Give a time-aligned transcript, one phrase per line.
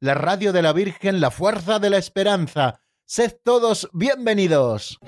[0.00, 2.80] la radio de la Virgen, la fuerza de la esperanza.
[3.04, 4.98] Sed todos bienvenidos.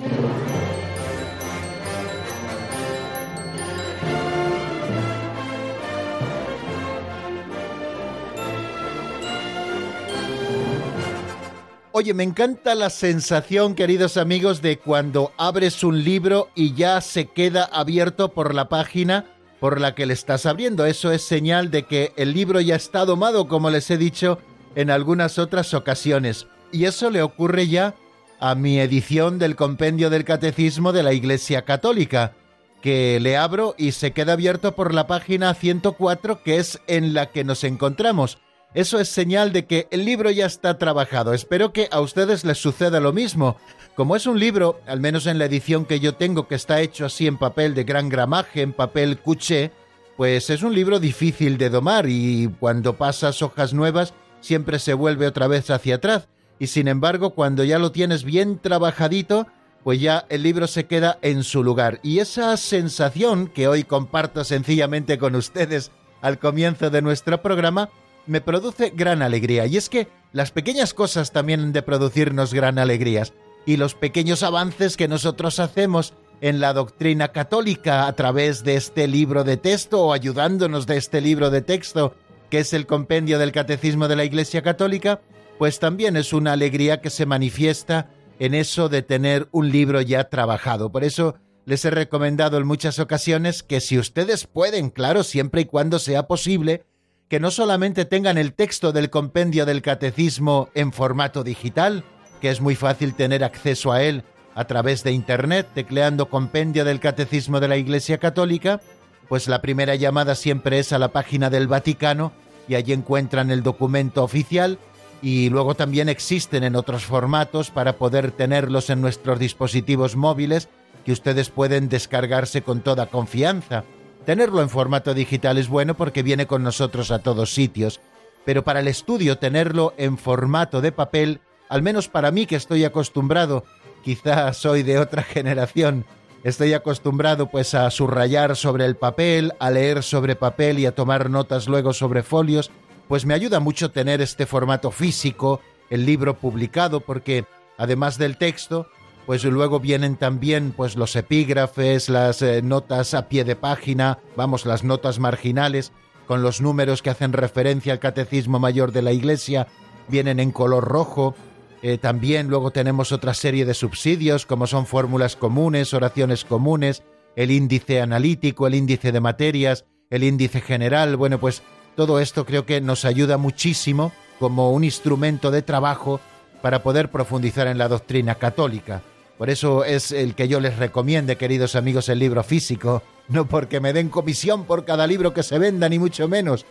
[11.94, 17.26] Oye, me encanta la sensación, queridos amigos, de cuando abres un libro y ya se
[17.26, 19.26] queda abierto por la página
[19.58, 20.84] por la que le estás abriendo.
[20.84, 24.38] Eso es señal de que el libro ya está domado, como les he dicho
[24.74, 26.46] en algunas otras ocasiones.
[26.72, 27.94] Y eso le ocurre ya
[28.40, 32.32] a mi edición del Compendio del Catecismo de la Iglesia Católica,
[32.80, 37.26] que le abro y se queda abierto por la página 104, que es en la
[37.26, 38.38] que nos encontramos.
[38.74, 41.34] Eso es señal de que el libro ya está trabajado.
[41.34, 43.58] Espero que a ustedes les suceda lo mismo.
[43.94, 47.04] Como es un libro, al menos en la edición que yo tengo, que está hecho
[47.04, 49.70] así en papel de gran gramaje, en papel cuché,
[50.16, 55.26] pues es un libro difícil de domar y cuando pasas hojas nuevas siempre se vuelve
[55.26, 56.28] otra vez hacia atrás.
[56.58, 59.46] Y sin embargo, cuando ya lo tienes bien trabajadito,
[59.82, 61.98] pues ya el libro se queda en su lugar.
[62.02, 65.90] Y esa sensación que hoy comparto sencillamente con ustedes
[66.20, 67.88] al comienzo de nuestro programa,
[68.26, 69.66] me produce gran alegría.
[69.66, 73.32] Y es que las pequeñas cosas también han de producirnos gran alegrías.
[73.66, 79.06] Y los pequeños avances que nosotros hacemos en la doctrina católica a través de este
[79.06, 82.14] libro de texto o ayudándonos de este libro de texto,
[82.52, 85.22] que es el compendio del Catecismo de la Iglesia Católica,
[85.56, 90.28] pues también es una alegría que se manifiesta en eso de tener un libro ya
[90.28, 90.92] trabajado.
[90.92, 95.64] Por eso les he recomendado en muchas ocasiones que si ustedes pueden, claro, siempre y
[95.64, 96.84] cuando sea posible,
[97.30, 102.04] que no solamente tengan el texto del compendio del catecismo en formato digital,
[102.42, 104.24] que es muy fácil tener acceso a él
[104.54, 108.82] a través de Internet, tecleando compendio del catecismo de la Iglesia Católica,
[109.32, 112.32] pues la primera llamada siempre es a la página del Vaticano
[112.68, 114.78] y allí encuentran el documento oficial
[115.22, 120.68] y luego también existen en otros formatos para poder tenerlos en nuestros dispositivos móviles
[121.06, 123.84] que ustedes pueden descargarse con toda confianza.
[124.26, 128.02] Tenerlo en formato digital es bueno porque viene con nosotros a todos sitios,
[128.44, 131.40] pero para el estudio tenerlo en formato de papel,
[131.70, 133.64] al menos para mí que estoy acostumbrado,
[134.04, 136.04] quizás soy de otra generación,
[136.44, 141.30] estoy acostumbrado pues a subrayar sobre el papel, a leer sobre papel y a tomar
[141.30, 142.70] notas luego sobre folios,
[143.08, 145.60] pues me ayuda mucho tener este formato físico,
[145.90, 147.44] el libro publicado, porque
[147.76, 148.88] además del texto,
[149.26, 154.66] pues luego vienen también pues los epígrafes, las eh, notas a pie de página, vamos,
[154.66, 155.92] las notas marginales
[156.26, 159.66] con los números que hacen referencia al catecismo mayor de la Iglesia,
[160.08, 161.34] vienen en color rojo.
[161.82, 167.02] Eh, también luego tenemos otra serie de subsidios como son fórmulas comunes, oraciones comunes,
[167.34, 171.16] el índice analítico, el índice de materias, el índice general.
[171.16, 171.62] Bueno, pues
[171.96, 176.20] todo esto creo que nos ayuda muchísimo como un instrumento de trabajo
[176.62, 179.02] para poder profundizar en la doctrina católica.
[179.36, 183.80] Por eso es el que yo les recomiende, queridos amigos, el libro físico, no porque
[183.80, 186.64] me den comisión por cada libro que se venda, ni mucho menos,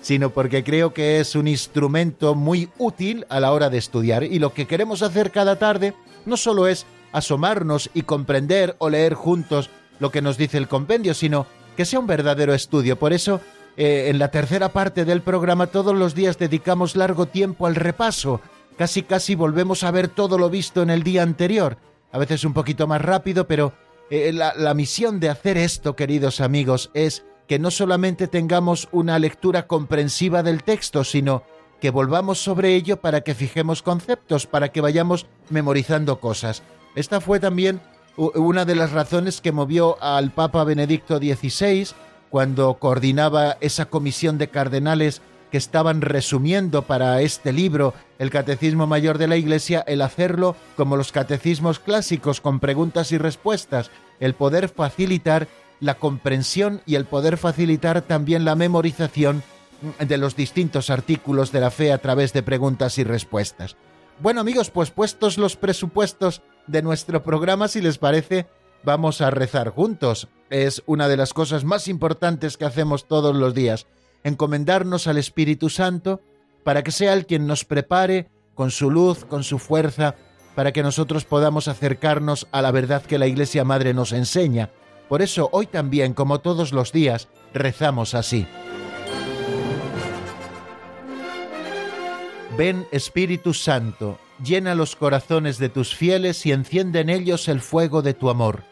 [0.00, 4.24] sino porque creo que es un instrumento muy útil a la hora de estudiar.
[4.24, 5.94] Y lo que queremos hacer cada tarde
[6.26, 11.14] no solo es asomarnos y comprender o leer juntos lo que nos dice el compendio,
[11.14, 12.98] sino que sea un verdadero estudio.
[12.98, 13.40] Por eso,
[13.76, 18.40] eh, en la tercera parte del programa todos los días dedicamos largo tiempo al repaso.
[18.76, 21.78] Casi casi volvemos a ver todo lo visto en el día anterior
[22.12, 23.72] a veces un poquito más rápido, pero
[24.10, 29.18] eh, la, la misión de hacer esto, queridos amigos, es que no solamente tengamos una
[29.18, 31.42] lectura comprensiva del texto, sino
[31.80, 36.62] que volvamos sobre ello para que fijemos conceptos, para que vayamos memorizando cosas.
[36.94, 37.80] Esta fue también
[38.16, 41.88] una de las razones que movió al Papa Benedicto XVI
[42.30, 49.16] cuando coordinaba esa comisión de cardenales que estaban resumiendo para este libro el Catecismo Mayor
[49.16, 53.90] de la Iglesia, el hacerlo como los catecismos clásicos con preguntas y respuestas,
[54.20, 55.48] el poder facilitar
[55.80, 59.42] la comprensión y el poder facilitar también la memorización
[60.00, 63.76] de los distintos artículos de la fe a través de preguntas y respuestas.
[64.20, 68.46] Bueno amigos, pues puestos los presupuestos de nuestro programa, si les parece,
[68.82, 70.28] vamos a rezar juntos.
[70.50, 73.86] Es una de las cosas más importantes que hacemos todos los días
[74.24, 76.20] encomendarnos al Espíritu Santo
[76.64, 80.16] para que sea Él quien nos prepare con su luz, con su fuerza,
[80.54, 84.70] para que nosotros podamos acercarnos a la verdad que la Iglesia Madre nos enseña.
[85.08, 88.46] Por eso hoy también, como todos los días, rezamos así.
[92.58, 98.02] Ven Espíritu Santo, llena los corazones de tus fieles y enciende en ellos el fuego
[98.02, 98.64] de tu amor.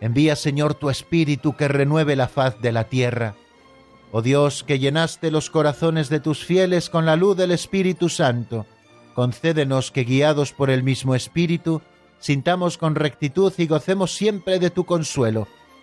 [0.00, 3.34] Envía Señor tu Espíritu que renueve la faz de la tierra.
[4.12, 8.64] Oh Dios, que llenaste los corazones de tus fieles con la luz del Espíritu Santo,
[9.14, 11.82] concédenos que guiados por el mismo Espíritu,
[12.18, 15.48] sintamos con rectitud y gocemos siempre de tu consuelo.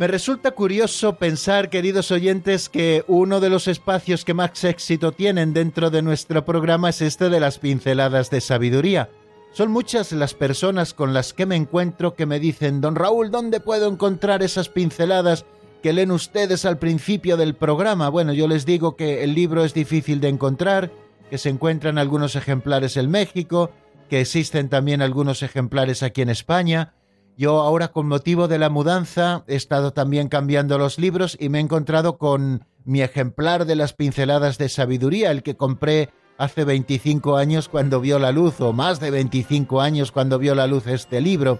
[0.00, 5.52] Me resulta curioso pensar, queridos oyentes, que uno de los espacios que más éxito tienen
[5.52, 9.10] dentro de nuestro programa es este de las pinceladas de sabiduría.
[9.52, 13.60] Son muchas las personas con las que me encuentro que me dicen, don Raúl, ¿dónde
[13.60, 15.44] puedo encontrar esas pinceladas
[15.82, 18.08] que leen ustedes al principio del programa?
[18.08, 20.90] Bueno, yo les digo que el libro es difícil de encontrar,
[21.28, 23.70] que se encuentran algunos ejemplares en México,
[24.08, 26.94] que existen también algunos ejemplares aquí en España,
[27.40, 31.56] yo ahora con motivo de la mudanza he estado también cambiando los libros y me
[31.56, 37.38] he encontrado con mi ejemplar de las pinceladas de sabiduría, el que compré hace 25
[37.38, 41.22] años cuando vio la luz, o más de 25 años cuando vio la luz este
[41.22, 41.58] libro.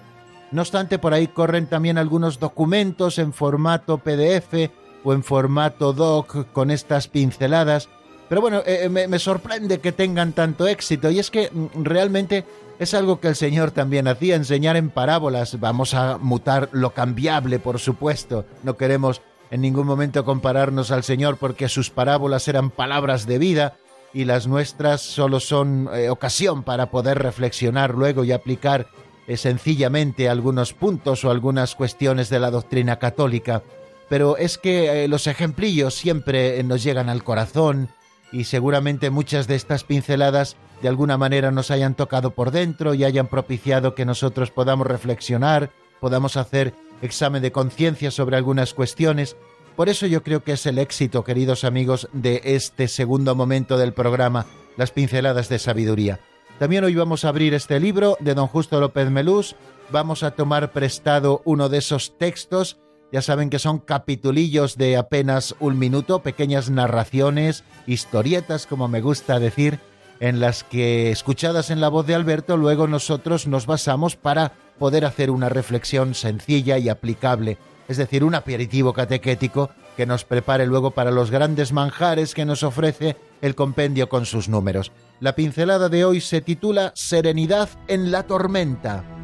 [0.52, 4.70] No obstante, por ahí corren también algunos documentos en formato PDF
[5.02, 7.88] o en formato doc con estas pinceladas.
[8.30, 12.46] Pero bueno, eh, me, me, sorprende que tengan tanto éxito y es que mm, realmente
[12.78, 15.58] es algo que el Señor también hacía, enseñar en parábolas.
[15.58, 18.46] Vamos a mutar lo cambiable, por supuesto.
[18.62, 23.76] No queremos en ningún momento compararnos al Señor porque sus parábolas eran palabras de vida
[24.14, 28.86] y las nuestras solo son eh, ocasión para poder reflexionar luego y aplicar
[29.26, 33.62] eh, sencillamente algunos puntos o algunas cuestiones de la doctrina católica.
[34.08, 37.90] Pero es que eh, los ejemplillos siempre nos llegan al corazón
[38.32, 43.04] y seguramente muchas de estas pinceladas de alguna manera nos hayan tocado por dentro y
[43.04, 49.36] hayan propiciado que nosotros podamos reflexionar, podamos hacer examen de conciencia sobre algunas cuestiones.
[49.76, 53.92] Por eso yo creo que es el éxito, queridos amigos, de este segundo momento del
[53.92, 54.46] programa,
[54.76, 56.20] las pinceladas de sabiduría.
[56.58, 59.56] También hoy vamos a abrir este libro de don Justo López Melús,
[59.90, 62.78] vamos a tomar prestado uno de esos textos,
[63.12, 69.38] ya saben que son capitulillos de apenas un minuto, pequeñas narraciones, historietas, como me gusta
[69.38, 69.80] decir,
[70.20, 75.04] en las que, escuchadas en la voz de Alberto, luego nosotros nos basamos para poder
[75.04, 77.58] hacer una reflexión sencilla y aplicable,
[77.88, 82.62] es decir, un aperitivo catequético que nos prepare luego para los grandes manjares que nos
[82.62, 84.92] ofrece el compendio con sus números.
[85.20, 89.19] La pincelada de hoy se titula Serenidad en la tormenta.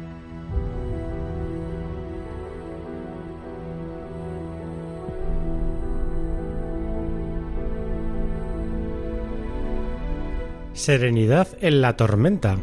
[10.77, 12.59] Serenidad en la tormenta.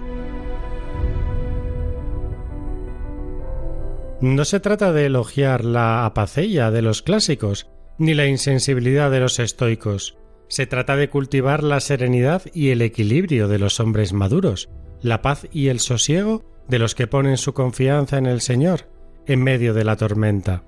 [4.21, 7.69] No se trata de elogiar la apacella de los clásicos,
[7.99, 10.17] ni la insensibilidad de los estoicos.
[10.47, 14.71] Se trata de cultivar la serenidad y el equilibrio de los hombres maduros,
[15.03, 18.89] la paz y el sosiego de los que ponen su confianza en el Señor
[19.27, 20.63] en medio de la tormenta.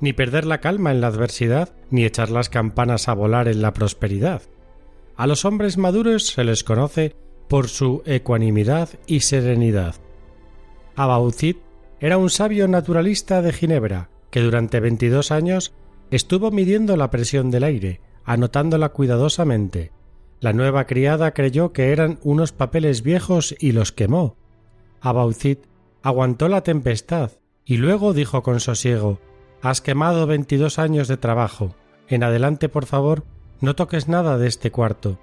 [0.00, 3.72] Ni perder la calma en la adversidad, ni echar las campanas a volar en la
[3.72, 4.42] prosperidad.
[5.16, 7.16] A los hombres maduros se les conoce
[7.48, 9.94] por su ecuanimidad y serenidad.
[10.94, 11.58] Abauzit
[12.00, 15.72] era un sabio naturalista de Ginebra que durante veintidós años
[16.10, 19.92] estuvo midiendo la presión del aire, anotándola cuidadosamente.
[20.40, 24.36] La nueva criada creyó que eran unos papeles viejos y los quemó.
[25.00, 25.60] Abauzit
[26.02, 27.32] aguantó la tempestad
[27.64, 29.18] y luego dijo con sosiego
[29.62, 31.74] Has quemado veintidós años de trabajo.
[32.08, 33.24] En adelante, por favor,
[33.60, 35.18] no toques nada de este cuarto.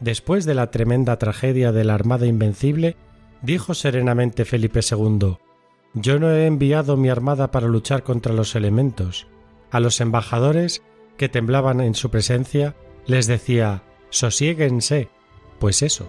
[0.00, 2.96] Después de la tremenda tragedia de la Armada Invencible,
[3.42, 5.38] dijo serenamente Felipe II
[5.94, 9.26] Yo no he enviado mi armada para luchar contra los elementos.
[9.70, 10.82] A los embajadores,
[11.16, 12.76] que temblaban en su presencia,
[13.06, 15.08] les decía Sosiéguense.
[15.58, 16.08] Pues eso.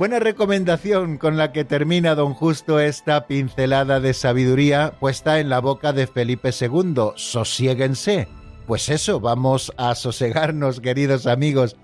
[0.00, 5.60] Buena recomendación con la que termina don Justo esta pincelada de sabiduría puesta en la
[5.60, 7.10] boca de Felipe II.
[7.16, 8.26] Sosiéguense.
[8.66, 11.76] pues eso, vamos a sosegarnos, queridos amigos.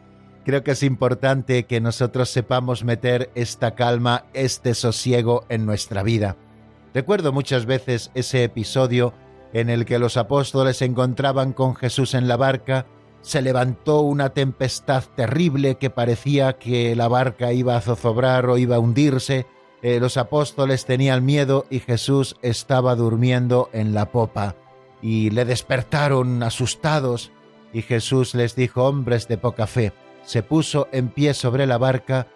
[0.46, 6.37] Creo que es importante que nosotros sepamos meter esta calma, este sosiego en nuestra vida.
[6.94, 9.12] Recuerdo muchas veces ese episodio
[9.52, 12.87] en el que los apóstoles se encontraban con Jesús en la barca,
[13.26, 18.76] se levantó una tempestad terrible que parecía que la barca iba a zozobrar o iba
[18.76, 19.47] a hundirse,
[19.83, 24.54] eh, los apóstoles tenían miedo y Jesús estaba durmiendo en la popa
[25.02, 27.33] y le despertaron asustados.
[27.73, 29.92] Y Jesús les dijo, hombres de poca fe,
[30.23, 32.28] se puso en pie sobre la barca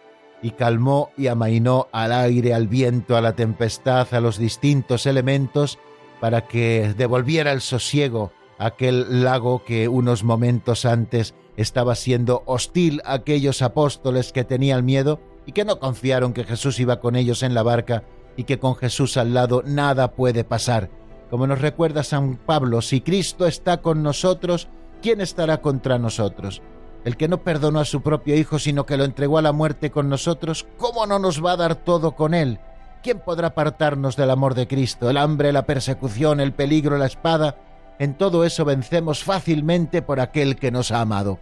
[0.43, 5.79] y calmó y amainó al aire, al viento, a la tempestad, a los distintos elementos,
[6.21, 13.15] para que devolviera el sosiego aquel lago que unos momentos antes estaba siendo hostil a
[13.15, 17.55] aquellos apóstoles que tenían miedo y que no confiaron que Jesús iba con ellos en
[17.55, 18.05] la barca
[18.37, 20.91] y que con Jesús al lado nada puede pasar.
[21.31, 24.69] Como nos recuerda San Pablo, si Cristo está con nosotros,
[25.01, 26.61] ¿quién estará contra nosotros?
[27.05, 29.91] El que no perdonó a su propio Hijo, sino que lo entregó a la muerte
[29.91, 32.61] con nosotros, ¿cómo no nos va a dar todo con Él?
[33.03, 35.09] ¿Quién podrá apartarnos del amor de Cristo?
[35.09, 37.57] El hambre, la persecución, el peligro, la espada.
[38.01, 41.39] En todo eso vencemos fácilmente por aquel que nos ha amado.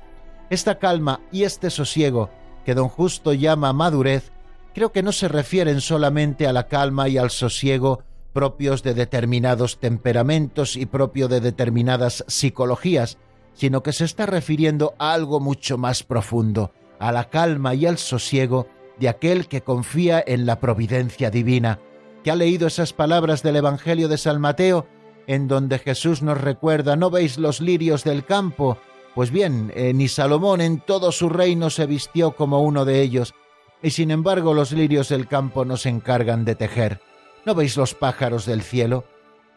[0.50, 2.30] Esta calma y este sosiego
[2.64, 4.32] que don Justo llama madurez,
[4.74, 9.78] creo que no se refieren solamente a la calma y al sosiego propios de determinados
[9.78, 13.18] temperamentos y propio de determinadas psicologías,
[13.54, 17.98] sino que se está refiriendo a algo mucho más profundo, a la calma y al
[17.98, 18.66] sosiego
[18.98, 21.78] de aquel que confía en la providencia divina,
[22.24, 24.88] que ha leído esas palabras del Evangelio de San Mateo,
[25.28, 28.78] en donde Jesús nos recuerda, ¿no veis los lirios del campo?
[29.14, 33.34] Pues bien, eh, ni Salomón en todo su reino se vistió como uno de ellos,
[33.82, 37.02] y sin embargo los lirios del campo no se encargan de tejer.
[37.44, 39.04] ¿No veis los pájaros del cielo?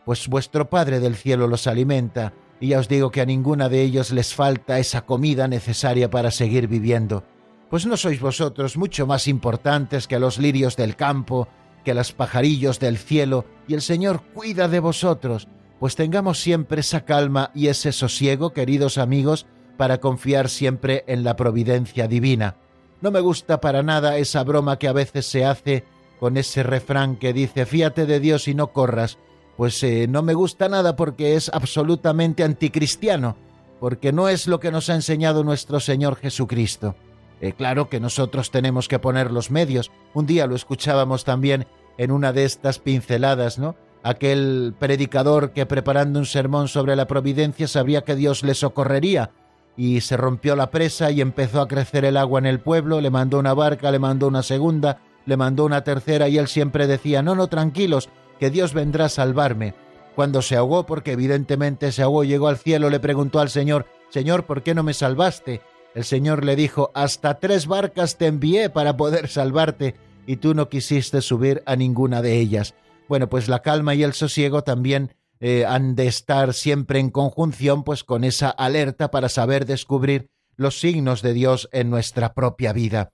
[0.04, 3.82] Pues vuestro Padre del cielo los alimenta, y ya os digo que a ninguna de
[3.82, 7.24] ellos les falta esa comida necesaria para seguir viviendo.
[7.70, 11.48] Pues no sois vosotros mucho más importantes que los lirios del campo,
[11.86, 15.48] que los pajarillos del cielo, y el Señor cuida de vosotros,
[15.82, 19.48] pues tengamos siempre esa calma y ese sosiego, queridos amigos,
[19.78, 22.56] para confiar siempre en la providencia divina.
[23.02, 25.84] No me gusta para nada esa broma que a veces se hace
[26.20, 29.18] con ese refrán que dice fíate de Dios y no corras,
[29.58, 33.36] pues eh, no me gusta nada porque es absolutamente anticristiano,
[33.80, 36.94] porque no es lo que nos ha enseñado nuestro Señor Jesucristo.
[37.42, 39.90] Eh, claro que nosotros tenemos que poner los medios.
[40.14, 41.66] Un día lo escuchábamos también
[41.98, 43.76] en una de estas pinceladas, ¿no?
[44.04, 49.32] Aquel predicador que preparando un sermón sobre la providencia sabía que Dios le socorrería
[49.78, 53.10] y se rompió la presa y empezó a crecer el agua en el pueblo, le
[53.10, 57.22] mandó una barca, le mandó una segunda, le mandó una tercera y él siempre decía,
[57.22, 59.76] no, no, tranquilos, que Dios vendrá a salvarme.
[60.16, 64.46] Cuando se ahogó, porque evidentemente se ahogó, llegó al cielo, le preguntó al Señor, Señor,
[64.46, 65.62] ¿por qué no me salvaste?
[65.94, 70.70] El Señor le dijo, hasta tres barcas te envié para poder salvarte, y tú no
[70.70, 72.76] quisiste subir a ninguna de ellas.
[73.12, 77.84] Bueno, pues la calma y el sosiego también eh, han de estar siempre en conjunción,
[77.84, 83.12] pues con esa alerta para saber descubrir los signos de Dios en nuestra propia vida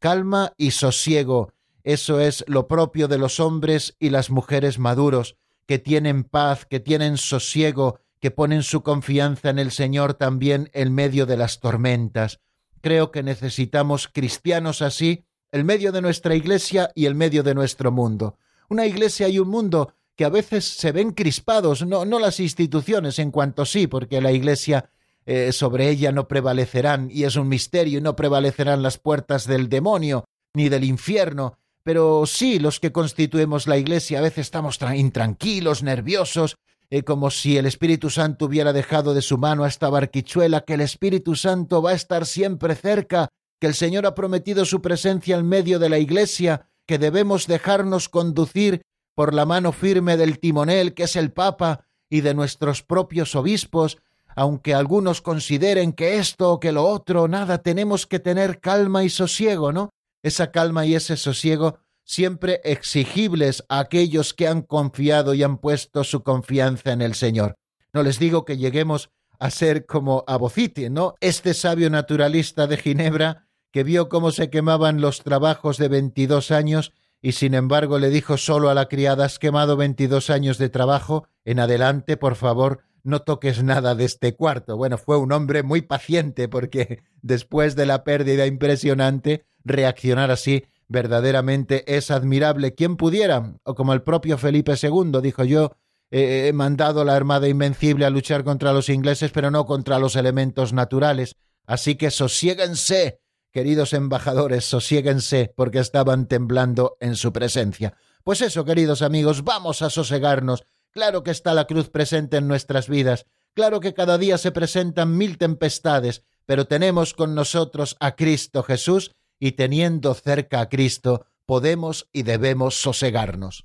[0.00, 1.52] calma y sosiego.
[1.84, 6.80] Eso es lo propio de los hombres y las mujeres maduros, que tienen paz, que
[6.80, 12.40] tienen sosiego, que ponen su confianza en el Señor también en medio de las tormentas.
[12.80, 17.92] Creo que necesitamos cristianos así, el medio de nuestra iglesia y el medio de nuestro
[17.92, 18.38] mundo.
[18.68, 23.18] Una iglesia y un mundo que a veces se ven crispados, no, no las instituciones
[23.18, 24.90] en cuanto sí, porque la iglesia
[25.26, 29.68] eh, sobre ella no prevalecerán, y es un misterio, y no prevalecerán las puertas del
[29.68, 35.82] demonio ni del infierno, pero sí los que constituimos la Iglesia a veces estamos intranquilos,
[35.82, 36.56] nerviosos,
[36.90, 40.74] eh, como si el Espíritu Santo hubiera dejado de su mano a esta barquichuela, que
[40.74, 43.28] el Espíritu Santo va a estar siempre cerca,
[43.60, 48.08] que el Señor ha prometido su presencia en medio de la Iglesia, que debemos dejarnos
[48.08, 48.82] conducir
[49.14, 53.98] por la mano firme del timonel, que es el Papa, y de nuestros propios obispos,
[54.36, 59.10] aunque algunos consideren que esto o que lo otro, nada, tenemos que tener calma y
[59.10, 59.90] sosiego, ¿no?
[60.22, 66.04] Esa calma y ese sosiego siempre exigibles a aquellos que han confiado y han puesto
[66.04, 67.56] su confianza en el Señor.
[67.92, 71.14] No les digo que lleguemos a ser como Abocite, ¿no?
[71.20, 73.45] Este sabio naturalista de Ginebra
[73.76, 78.38] que vio cómo se quemaban los trabajos de veintidós años y sin embargo le dijo
[78.38, 83.20] solo a la criada has quemado veintidós años de trabajo, en adelante, por favor, no
[83.20, 84.78] toques nada de este cuarto.
[84.78, 91.98] Bueno, fue un hombre muy paciente porque después de la pérdida impresionante, reaccionar así verdaderamente
[91.98, 92.74] es admirable.
[92.74, 93.58] ¿Quién pudiera?
[93.64, 95.76] O como el propio Felipe II dijo yo,
[96.10, 100.72] he mandado la Armada Invencible a luchar contra los ingleses, pero no contra los elementos
[100.72, 101.36] naturales.
[101.66, 103.20] Así que sosiéguense,
[103.56, 107.96] queridos embajadores, sosiéguense, porque estaban temblando en su presencia.
[108.22, 110.66] Pues eso, queridos amigos, vamos a sosegarnos.
[110.90, 115.16] Claro que está la cruz presente en nuestras vidas, claro que cada día se presentan
[115.16, 122.10] mil tempestades, pero tenemos con nosotros a Cristo Jesús y teniendo cerca a Cristo podemos
[122.12, 123.64] y debemos sosegarnos.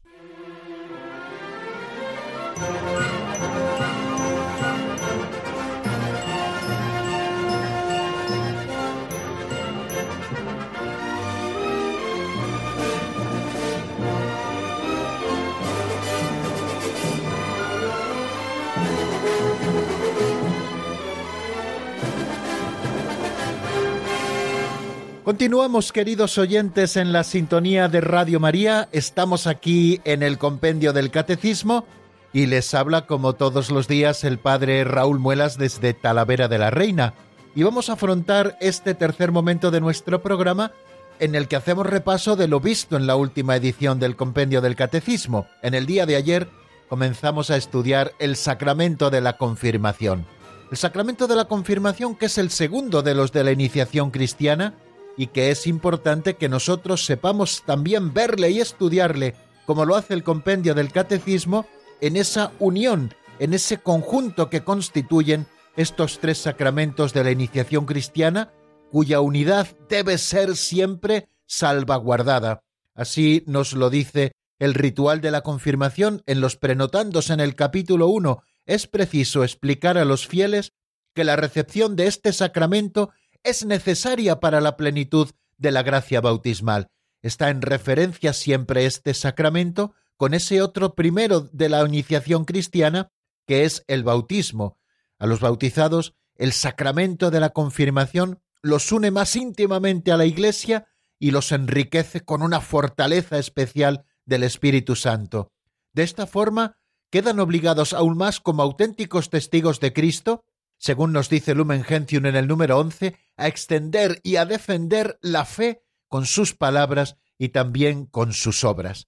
[25.24, 28.90] Continuamos, queridos oyentes, en la sintonía de Radio María.
[28.92, 31.86] Estamos aquí en el Compendio del Catecismo
[32.34, 36.72] y les habla, como todos los días, el Padre Raúl Muelas desde Talavera de la
[36.72, 37.13] Reina.
[37.54, 40.72] Y vamos a afrontar este tercer momento de nuestro programa
[41.20, 44.75] en el que hacemos repaso de lo visto en la última edición del Compendio del
[44.75, 45.46] Catecismo.
[45.62, 46.50] En el día de ayer
[46.90, 50.25] comenzamos a estudiar el sacramento de la confirmación.
[50.72, 54.74] El sacramento de la confirmación, que es el segundo de los de la iniciación cristiana,
[55.18, 60.24] y que es importante que nosotros sepamos también verle y estudiarle, como lo hace el
[60.24, 61.65] compendio del catecismo,
[62.00, 68.51] en esa unión, en ese conjunto que constituyen estos tres sacramentos de la iniciación cristiana,
[68.91, 72.63] cuya unidad debe ser siempre salvaguardada.
[72.94, 78.08] Así nos lo dice el ritual de la confirmación en los prenotandos en el capítulo
[78.08, 78.44] 1.
[78.65, 80.74] Es preciso explicar a los fieles
[81.13, 83.12] que la recepción de este sacramento
[83.44, 86.90] es necesaria para la plenitud de la gracia bautismal.
[87.22, 93.12] Está en referencia siempre este sacramento con ese otro primero de la iniciación cristiana,
[93.48, 94.77] que es el bautismo.
[95.20, 100.88] A los bautizados, el sacramento de la confirmación los une más íntimamente a la Iglesia
[101.20, 105.51] y los enriquece con una fortaleza especial del Espíritu Santo.
[105.94, 106.77] De esta forma,
[107.12, 110.44] quedan obligados aún más como auténticos testigos de Cristo
[110.81, 115.46] según nos dice Lumen Gentium en el número 11, a extender y a defender la
[115.46, 119.07] fe con sus palabras y también con sus obras.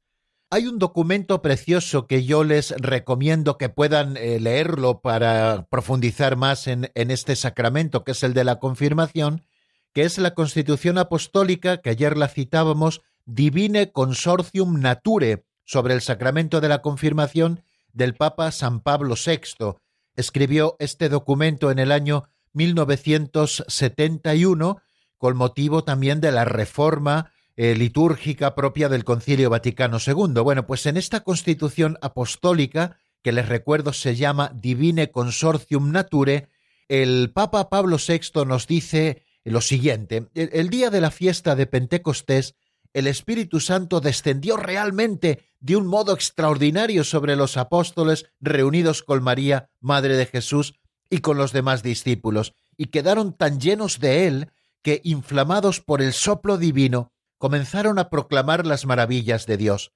[0.52, 6.68] Hay un documento precioso que yo les recomiendo que puedan eh, leerlo para profundizar más
[6.68, 9.44] en, en este sacramento, que es el de la confirmación,
[9.94, 16.62] que es la Constitución Apostólica, que ayer la citábamos, Divine Consortium Nature, sobre el sacramento
[16.62, 19.76] de la confirmación del Papa San Pablo VI,
[20.16, 24.82] escribió este documento en el año 1971
[25.18, 30.42] con motivo también de la reforma eh, litúrgica propia del Concilio Vaticano II.
[30.44, 36.50] Bueno, pues en esta constitución apostólica, que les recuerdo se llama Divine Consortium Nature,
[36.90, 42.56] el Papa Pablo VI nos dice lo siguiente, el día de la fiesta de Pentecostés
[42.94, 49.70] el Espíritu Santo descendió realmente de un modo extraordinario sobre los apóstoles reunidos con María,
[49.80, 50.76] Madre de Jesús,
[51.10, 54.52] y con los demás discípulos, y quedaron tan llenos de él
[54.82, 59.92] que, inflamados por el soplo divino, comenzaron a proclamar las maravillas de Dios.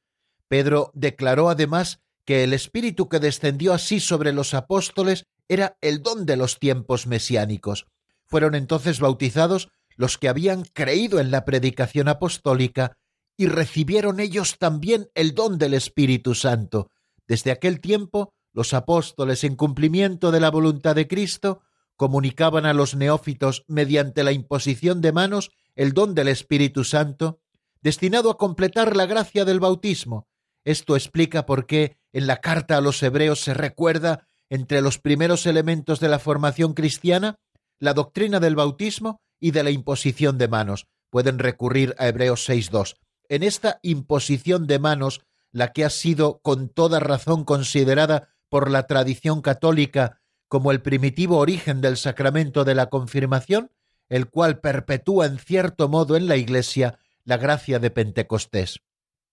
[0.47, 6.25] Pedro declaró además que el Espíritu que descendió así sobre los apóstoles era el don
[6.25, 7.87] de los tiempos mesiánicos.
[8.25, 12.97] Fueron entonces bautizados los que habían creído en la predicación apostólica
[13.35, 16.89] y recibieron ellos también el don del Espíritu Santo.
[17.27, 21.61] Desde aquel tiempo, los apóstoles, en cumplimiento de la voluntad de Cristo,
[21.95, 27.39] comunicaban a los neófitos mediante la imposición de manos el don del Espíritu Santo,
[27.81, 30.27] destinado a completar la gracia del bautismo.
[30.63, 35.45] Esto explica por qué en la carta a los hebreos se recuerda entre los primeros
[35.45, 37.39] elementos de la formación cristiana
[37.79, 40.87] la doctrina del bautismo y de la imposición de manos.
[41.09, 42.95] Pueden recurrir a Hebreos 6.2.
[43.29, 45.21] En esta imposición de manos,
[45.51, 51.37] la que ha sido con toda razón considerada por la tradición católica como el primitivo
[51.37, 53.71] origen del sacramento de la confirmación,
[54.09, 58.79] el cual perpetúa en cierto modo en la Iglesia la gracia de Pentecostés.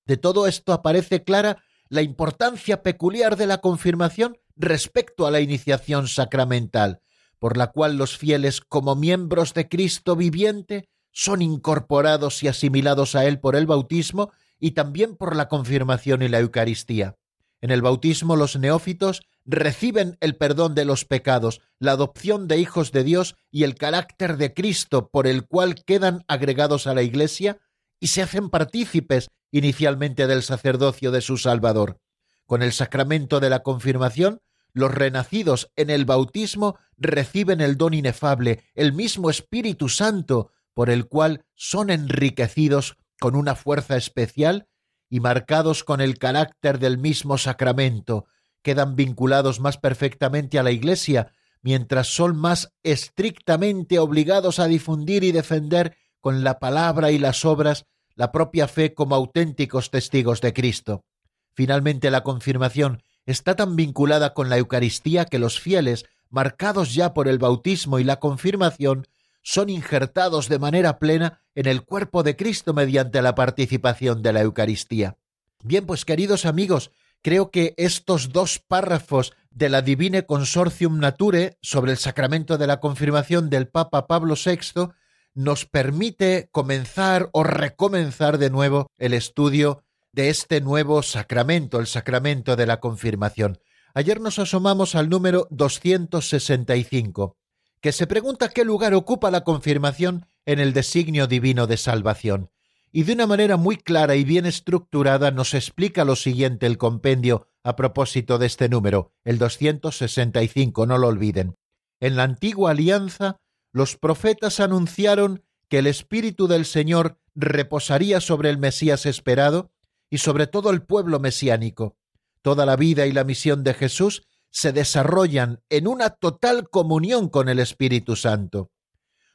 [0.07, 6.09] De todo esto aparece clara la importancia peculiar de la confirmación respecto a la iniciación
[6.09, 7.01] sacramental,
[7.44, 13.26] por la cual los fieles, como miembros de Cristo viviente, son incorporados y asimilados a
[13.26, 17.16] Él por el bautismo y también por la confirmación y la Eucaristía.
[17.61, 22.92] En el bautismo los neófitos reciben el perdón de los pecados, la adopción de hijos
[22.92, 27.59] de Dios y el carácter de Cristo por el cual quedan agregados a la Iglesia
[28.00, 32.00] y se hacen partícipes inicialmente del sacerdocio de su Salvador.
[32.46, 34.40] Con el sacramento de la confirmación,
[34.75, 41.07] los renacidos en el bautismo reciben el don inefable, el mismo Espíritu Santo, por el
[41.07, 44.67] cual son enriquecidos con una fuerza especial
[45.09, 48.27] y marcados con el carácter del mismo sacramento,
[48.63, 51.33] quedan vinculados más perfectamente a la Iglesia,
[51.63, 57.87] mientras son más estrictamente obligados a difundir y defender con la palabra y las obras
[58.17, 61.05] la propia fe como auténticos testigos de Cristo.
[61.53, 67.29] Finalmente, la confirmación está tan vinculada con la Eucaristía que los fieles, marcados ya por
[67.29, 69.07] el bautismo y la confirmación,
[69.43, 74.41] son injertados de manera plena en el cuerpo de Cristo mediante la participación de la
[74.41, 75.17] Eucaristía.
[75.63, 76.91] Bien, pues queridos amigos,
[77.23, 82.81] creo que estos dos párrafos de la Divine Consortium Nature sobre el sacramento de la
[82.81, 84.93] confirmación del Papa Pablo VI
[85.35, 89.83] nos permite comenzar o recomenzar de nuevo el estudio
[90.14, 93.59] de este nuevo sacramento, el sacramento de la confirmación.
[93.94, 97.37] Ayer nos asomamos al número 265,
[97.81, 102.50] que se pregunta qué lugar ocupa la confirmación en el designio divino de salvación
[102.92, 107.48] y de una manera muy clara y bien estructurada nos explica lo siguiente el compendio
[107.64, 111.57] a propósito de este número, el 265, no lo olviden.
[111.98, 113.38] En la antigua alianza,
[113.72, 119.72] los profetas anunciaron que el Espíritu del Señor reposaría sobre el Mesías esperado
[120.14, 121.96] y sobre todo el pueblo mesiánico.
[122.40, 127.48] Toda la vida y la misión de Jesús se desarrollan en una total comunión con
[127.48, 128.70] el Espíritu Santo.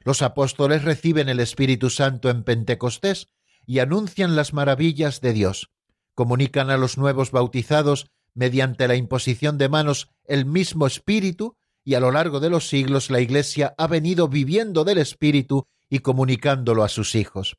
[0.05, 3.27] Los apóstoles reciben el Espíritu Santo en Pentecostés,
[3.65, 5.69] y anuncian las maravillas de Dios.
[6.15, 11.99] Comunican a los nuevos bautizados mediante la imposición de manos el mismo Espíritu y a
[11.99, 16.89] lo largo de los siglos la Iglesia ha venido viviendo del Espíritu y comunicándolo a
[16.89, 17.57] sus hijos.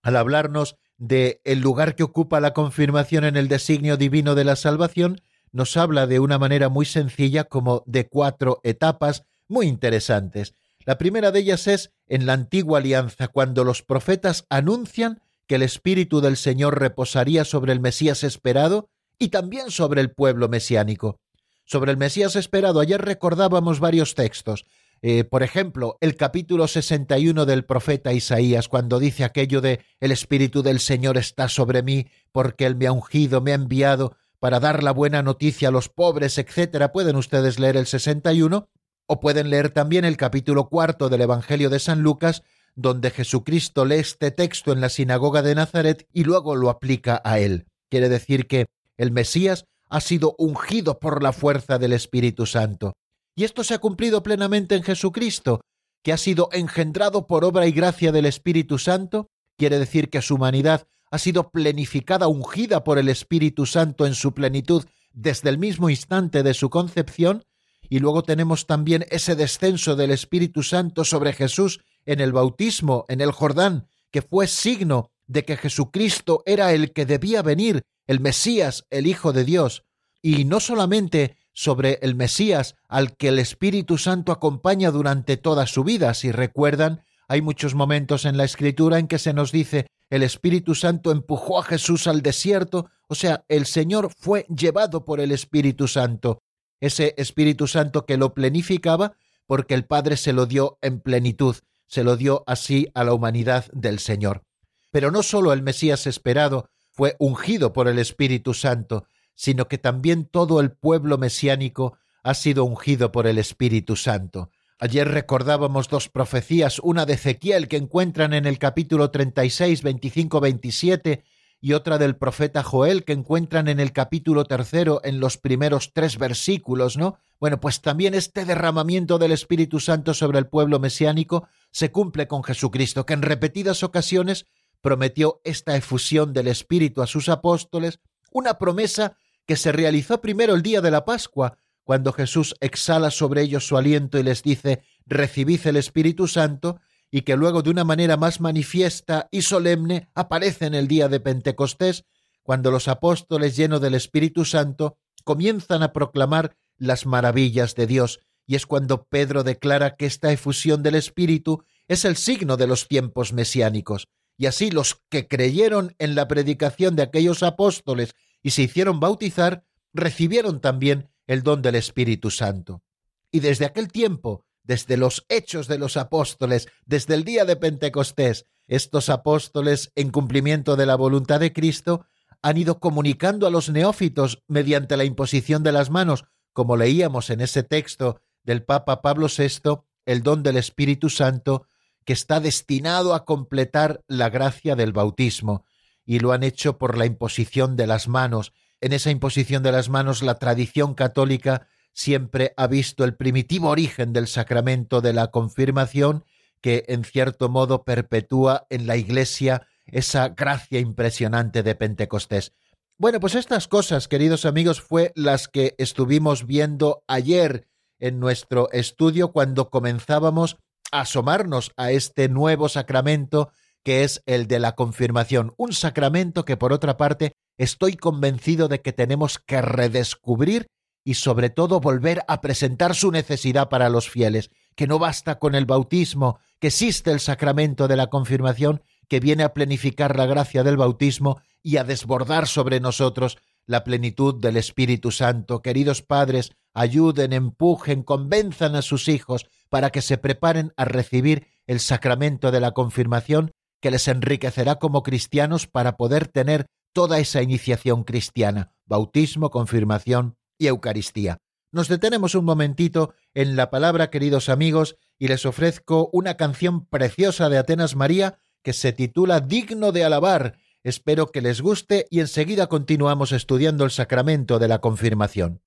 [0.00, 4.54] Al hablarnos de el lugar que ocupa la confirmación en el designio divino de la
[4.54, 10.54] salvación, nos habla de una manera muy sencilla como de cuatro etapas muy interesantes.
[10.84, 15.62] La primera de ellas es en la antigua alianza, cuando los profetas anuncian que el
[15.62, 18.88] Espíritu del Señor reposaría sobre el Mesías esperado
[19.18, 21.18] y también sobre el pueblo mesiánico.
[21.64, 24.66] Sobre el Mesías esperado, ayer recordábamos varios textos.
[25.04, 30.62] Eh, por ejemplo, el capítulo 61 del profeta Isaías, cuando dice aquello de El Espíritu
[30.62, 34.84] del Señor está sobre mí, porque Él me ha ungido, me ha enviado para dar
[34.84, 36.88] la buena noticia a los pobres, etc.
[36.92, 38.68] Pueden ustedes leer el 61
[39.06, 42.44] o pueden leer también el capítulo cuarto del Evangelio de San Lucas,
[42.76, 47.40] donde Jesucristo lee este texto en la sinagoga de Nazaret y luego lo aplica a
[47.40, 47.66] él.
[47.90, 52.94] Quiere decir que el Mesías ha sido ungido por la fuerza del Espíritu Santo.
[53.34, 55.60] Y esto se ha cumplido plenamente en Jesucristo,
[56.02, 59.28] que ha sido engendrado por obra y gracia del Espíritu Santo.
[59.56, 64.32] Quiere decir que su humanidad ha sido plenificada, ungida por el Espíritu Santo en su
[64.32, 67.44] plenitud desde el mismo instante de su concepción,
[67.88, 73.20] y luego tenemos también ese descenso del Espíritu Santo sobre Jesús en el bautismo en
[73.20, 78.84] el Jordán, que fue signo de que Jesucristo era el que debía venir, el Mesías,
[78.90, 79.84] el Hijo de Dios,
[80.22, 85.84] y no solamente sobre el Mesías al que el Espíritu Santo acompaña durante toda su
[85.84, 86.14] vida.
[86.14, 90.74] Si recuerdan, hay muchos momentos en la Escritura en que se nos dice el Espíritu
[90.74, 95.88] Santo empujó a Jesús al desierto, o sea, el Señor fue llevado por el Espíritu
[95.88, 96.42] Santo,
[96.80, 99.14] ese Espíritu Santo que lo plenificaba
[99.46, 101.56] porque el Padre se lo dio en plenitud
[101.92, 104.44] se lo dio así a la humanidad del Señor.
[104.90, 109.04] Pero no sólo el Mesías esperado fue ungido por el Espíritu Santo,
[109.34, 114.50] sino que también todo el pueblo mesiánico ha sido ungido por el Espíritu Santo.
[114.78, 121.24] Ayer recordábamos dos profecías, una de Ezequiel que encuentran en el capítulo 36, 25, 27
[121.60, 126.18] y otra del profeta Joel que encuentran en el capítulo tercero en los primeros tres
[126.18, 127.16] versículos, ¿no?
[127.38, 132.42] Bueno, pues también este derramamiento del Espíritu Santo sobre el pueblo mesiánico se cumple con
[132.42, 134.46] Jesucristo, que en repetidas ocasiones
[134.80, 138.00] prometió esta efusión del Espíritu a sus apóstoles,
[138.32, 139.16] una promesa
[139.46, 143.76] que se realizó primero el día de la Pascua, cuando Jesús exhala sobre ellos su
[143.76, 148.40] aliento y les dice recibid el Espíritu Santo, y que luego de una manera más
[148.40, 152.04] manifiesta y solemne aparece en el día de Pentecostés,
[152.42, 158.56] cuando los apóstoles llenos del Espíritu Santo comienzan a proclamar las maravillas de Dios, y
[158.56, 163.32] es cuando Pedro declara que esta efusión del Espíritu es el signo de los tiempos
[163.32, 169.00] mesiánicos, y así los que creyeron en la predicación de aquellos apóstoles y se hicieron
[169.00, 172.82] bautizar, recibieron también el don del Espíritu Santo.
[173.30, 178.46] Y desde aquel tiempo desde los hechos de los apóstoles, desde el día de Pentecostés,
[178.68, 182.06] estos apóstoles, en cumplimiento de la voluntad de Cristo,
[182.42, 187.40] han ido comunicando a los neófitos mediante la imposición de las manos, como leíamos en
[187.40, 191.66] ese texto del Papa Pablo VI, el don del Espíritu Santo,
[192.04, 195.64] que está destinado a completar la gracia del bautismo,
[196.04, 198.52] y lo han hecho por la imposición de las manos.
[198.80, 204.12] En esa imposición de las manos la tradición católica siempre ha visto el primitivo origen
[204.12, 206.24] del sacramento de la confirmación,
[206.60, 212.52] que en cierto modo perpetúa en la Iglesia esa gracia impresionante de Pentecostés.
[212.98, 217.66] Bueno, pues estas cosas, queridos amigos, fue las que estuvimos viendo ayer
[217.98, 220.58] en nuestro estudio cuando comenzábamos
[220.92, 223.50] asomarnos a este nuevo sacramento
[223.82, 228.80] que es el de la confirmación, un sacramento que por otra parte estoy convencido de
[228.80, 230.68] que tenemos que redescubrir
[231.04, 235.56] y sobre todo volver a presentar su necesidad para los fieles, que no basta con
[235.56, 240.62] el bautismo, que existe el sacramento de la confirmación que viene a plenificar la gracia
[240.62, 245.62] del bautismo y a desbordar sobre nosotros la plenitud del Espíritu Santo.
[245.62, 251.80] Queridos padres, ayuden, empujen, convenzan a sus hijos para que se preparen a recibir el
[251.80, 258.04] sacramento de la confirmación que les enriquecerá como cristianos para poder tener toda esa iniciación
[258.04, 261.38] cristiana, bautismo, confirmación y Eucaristía.
[261.72, 267.48] Nos detenemos un momentito en la palabra, queridos amigos, y les ofrezco una canción preciosa
[267.48, 270.58] de Atenas María que se titula Digno de alabar.
[270.84, 275.60] Espero que les guste y enseguida continuamos estudiando el sacramento de la confirmación.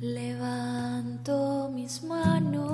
[0.00, 2.73] Levanto mis manos,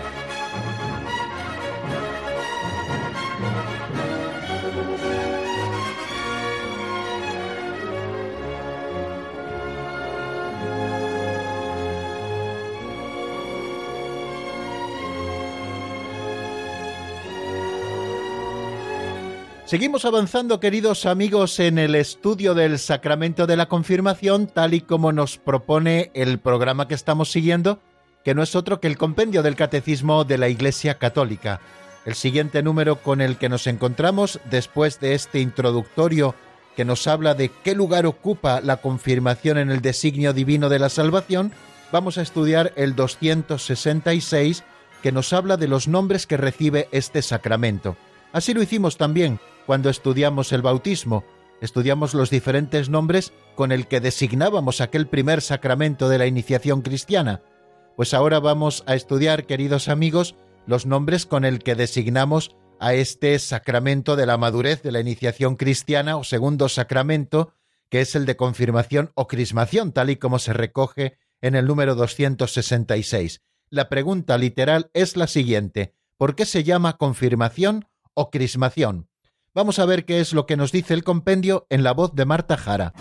[19.71, 25.13] Seguimos avanzando, queridos amigos, en el estudio del sacramento de la confirmación, tal y como
[25.13, 27.79] nos propone el programa que estamos siguiendo,
[28.25, 31.61] que no es otro que el compendio del Catecismo de la Iglesia Católica.
[32.03, 36.35] El siguiente número con el que nos encontramos, después de este introductorio
[36.75, 40.89] que nos habla de qué lugar ocupa la confirmación en el designio divino de la
[40.89, 41.53] salvación,
[41.93, 44.65] vamos a estudiar el 266,
[45.01, 47.95] que nos habla de los nombres que recibe este sacramento.
[48.33, 51.23] Así lo hicimos también cuando estudiamos el bautismo.
[51.61, 57.41] Estudiamos los diferentes nombres con el que designábamos aquel primer sacramento de la iniciación cristiana.
[57.95, 63.37] Pues ahora vamos a estudiar, queridos amigos, los nombres con el que designamos a este
[63.37, 67.53] sacramento de la madurez de la iniciación cristiana o segundo sacramento,
[67.89, 71.93] que es el de confirmación o crismación, tal y como se recoge en el número
[71.93, 73.41] 266.
[73.69, 79.07] La pregunta literal es la siguiente: ¿por qué se llama confirmación o crismación?
[79.53, 82.25] Vamos a ver qué es lo que nos dice el compendio en la voz de
[82.25, 82.93] Marta Jara.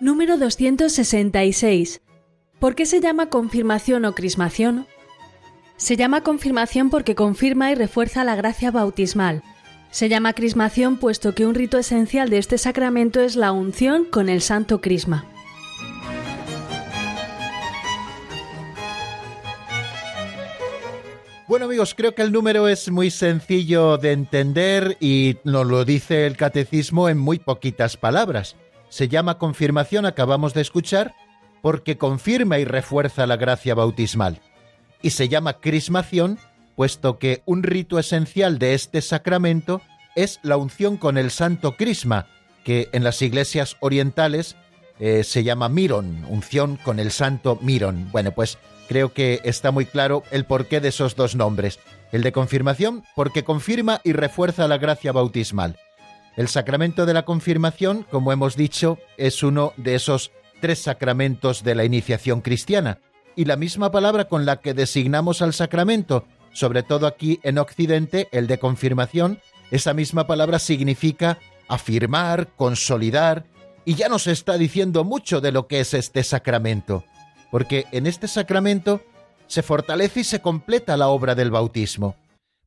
[0.00, 2.00] Número 266.
[2.58, 4.86] ¿Por qué se llama confirmación o crismación?
[5.76, 9.42] Se llama confirmación porque confirma y refuerza la gracia bautismal.
[9.90, 14.28] Se llama crismación puesto que un rito esencial de este sacramento es la unción con
[14.28, 15.26] el santo crisma.
[21.52, 26.26] Bueno amigos, creo que el número es muy sencillo de entender y nos lo dice
[26.26, 28.56] el catecismo en muy poquitas palabras.
[28.88, 31.14] Se llama confirmación, acabamos de escuchar,
[31.60, 34.40] porque confirma y refuerza la gracia bautismal.
[35.02, 36.38] Y se llama crismación,
[36.74, 39.82] puesto que un rito esencial de este sacramento
[40.16, 42.28] es la unción con el santo crisma,
[42.64, 44.56] que en las iglesias orientales
[44.98, 48.10] eh, se llama miron, unción con el santo miron.
[48.10, 48.56] Bueno, pues
[48.92, 51.78] creo que está muy claro el porqué de esos dos nombres.
[52.12, 55.78] El de confirmación, porque confirma y refuerza la gracia bautismal.
[56.36, 61.74] El sacramento de la confirmación, como hemos dicho, es uno de esos tres sacramentos de
[61.74, 62.98] la iniciación cristiana,
[63.34, 68.28] y la misma palabra con la que designamos al sacramento, sobre todo aquí en Occidente,
[68.30, 73.46] el de confirmación, esa misma palabra significa afirmar, consolidar,
[73.86, 77.06] y ya nos está diciendo mucho de lo que es este sacramento
[77.52, 79.02] porque en este sacramento
[79.46, 82.16] se fortalece y se completa la obra del bautismo.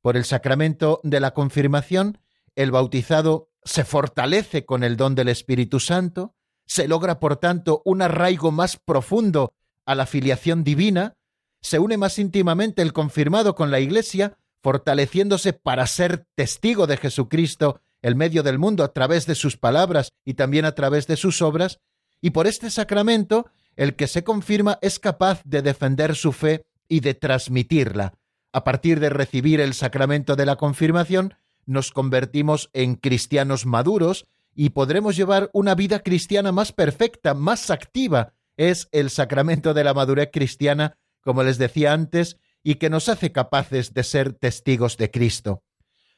[0.04, 2.20] Por el sacramento de la confirmación,
[2.56, 6.36] el bautizado se fortalece con el don del Espíritu Santo,
[6.68, 9.54] se logra por tanto un arraigo más profundo
[9.88, 11.16] a la filiación divina,
[11.64, 17.82] se une más íntimamente el confirmado con la Iglesia, fortaleciéndose para ser testigo de Jesucristo
[18.04, 21.42] en medio del mundo a través de sus palabras y también a través de sus
[21.42, 21.80] obras,
[22.22, 27.00] y por este sacramento el que se confirma es capaz de defender su fe y
[27.00, 28.14] de transmitirla.
[28.54, 31.36] A partir de recibir el sacramento de la confirmación,
[31.66, 38.34] nos convertimos en cristianos maduros y podremos llevar una vida cristiana más perfecta, más activa.
[38.56, 43.32] Es el sacramento de la madurez cristiana, como les decía antes, y que nos hace
[43.32, 45.64] capaces de ser testigos de Cristo.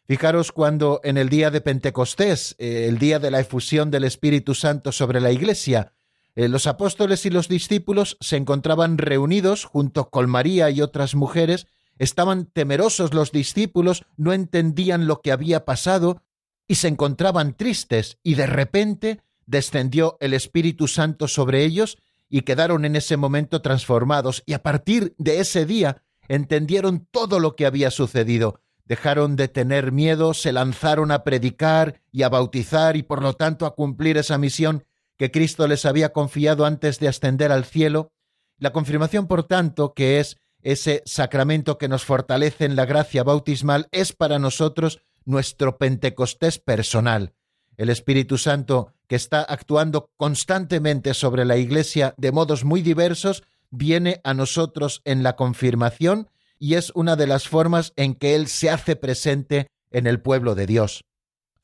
[0.06, 4.54] Fijaros cuando en el día de Pentecostés, eh, el día de la efusión del Espíritu
[4.54, 5.94] Santo sobre la Iglesia,
[6.38, 11.66] eh, los apóstoles y los discípulos se encontraban reunidos junto con María y otras mujeres,
[11.98, 16.22] estaban temerosos los discípulos, no entendían lo que había pasado
[16.68, 18.20] y se encontraban tristes.
[18.22, 21.98] Y de repente descendió el Espíritu Santo sobre ellos
[22.30, 24.44] y quedaron en ese momento transformados.
[24.46, 29.92] Y a partir de ese día entendieron todo lo que había sucedido, dejaron de tener
[29.92, 34.38] miedo, se lanzaron a predicar y a bautizar y por lo tanto a cumplir esa
[34.38, 34.84] misión
[35.18, 38.12] que Cristo les había confiado antes de ascender al cielo,
[38.60, 43.88] la confirmación, por tanto, que es ese sacramento que nos fortalece en la gracia bautismal,
[43.92, 47.34] es para nosotros nuestro Pentecostés personal.
[47.78, 54.20] El Espíritu Santo, que está actuando constantemente sobre la Iglesia de modos muy diversos, viene
[54.24, 58.70] a nosotros en la confirmación y es una de las formas en que Él se
[58.70, 61.04] hace presente en el pueblo de Dios.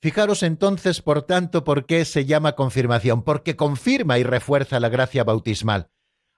[0.04, 5.24] Fijaros entonces, por tanto, por qué se llama confirmación, porque confirma y refuerza la gracia
[5.24, 5.92] bautismal.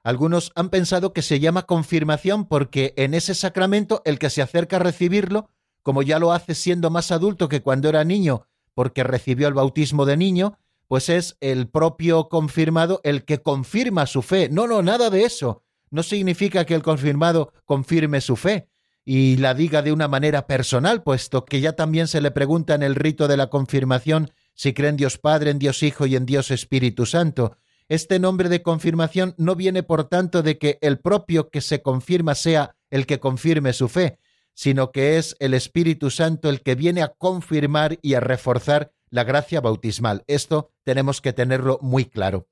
[0.03, 4.76] Algunos han pensado que se llama confirmación porque en ese sacramento el que se acerca
[4.76, 5.49] a recibirlo
[5.82, 8.45] como ya lo hace siendo más adulto que cuando era niño,
[8.76, 14.22] porque recibió el bautismo de niño, pues es el propio confirmado el que confirma su
[14.22, 14.47] fe.
[14.47, 15.63] No, no, nada de eso.
[15.89, 18.70] No significa que el confirmado confirme su fe
[19.05, 22.81] y la diga de una manera personal, puesto que ya también se le pregunta en
[22.81, 26.25] el rito de la confirmación si cree en Dios Padre, en Dios Hijo y en
[26.25, 27.55] Dios Espíritu Santo.
[27.87, 32.33] Este nombre de confirmación no viene, por tanto, de que el propio que se confirma
[32.33, 34.17] sea el que confirme su fe,
[34.55, 39.23] sino que es el Espíritu Santo el que viene a confirmar y a reforzar la
[39.23, 40.23] gracia bautismal.
[40.25, 42.47] Esto tenemos que tenerlo muy claro.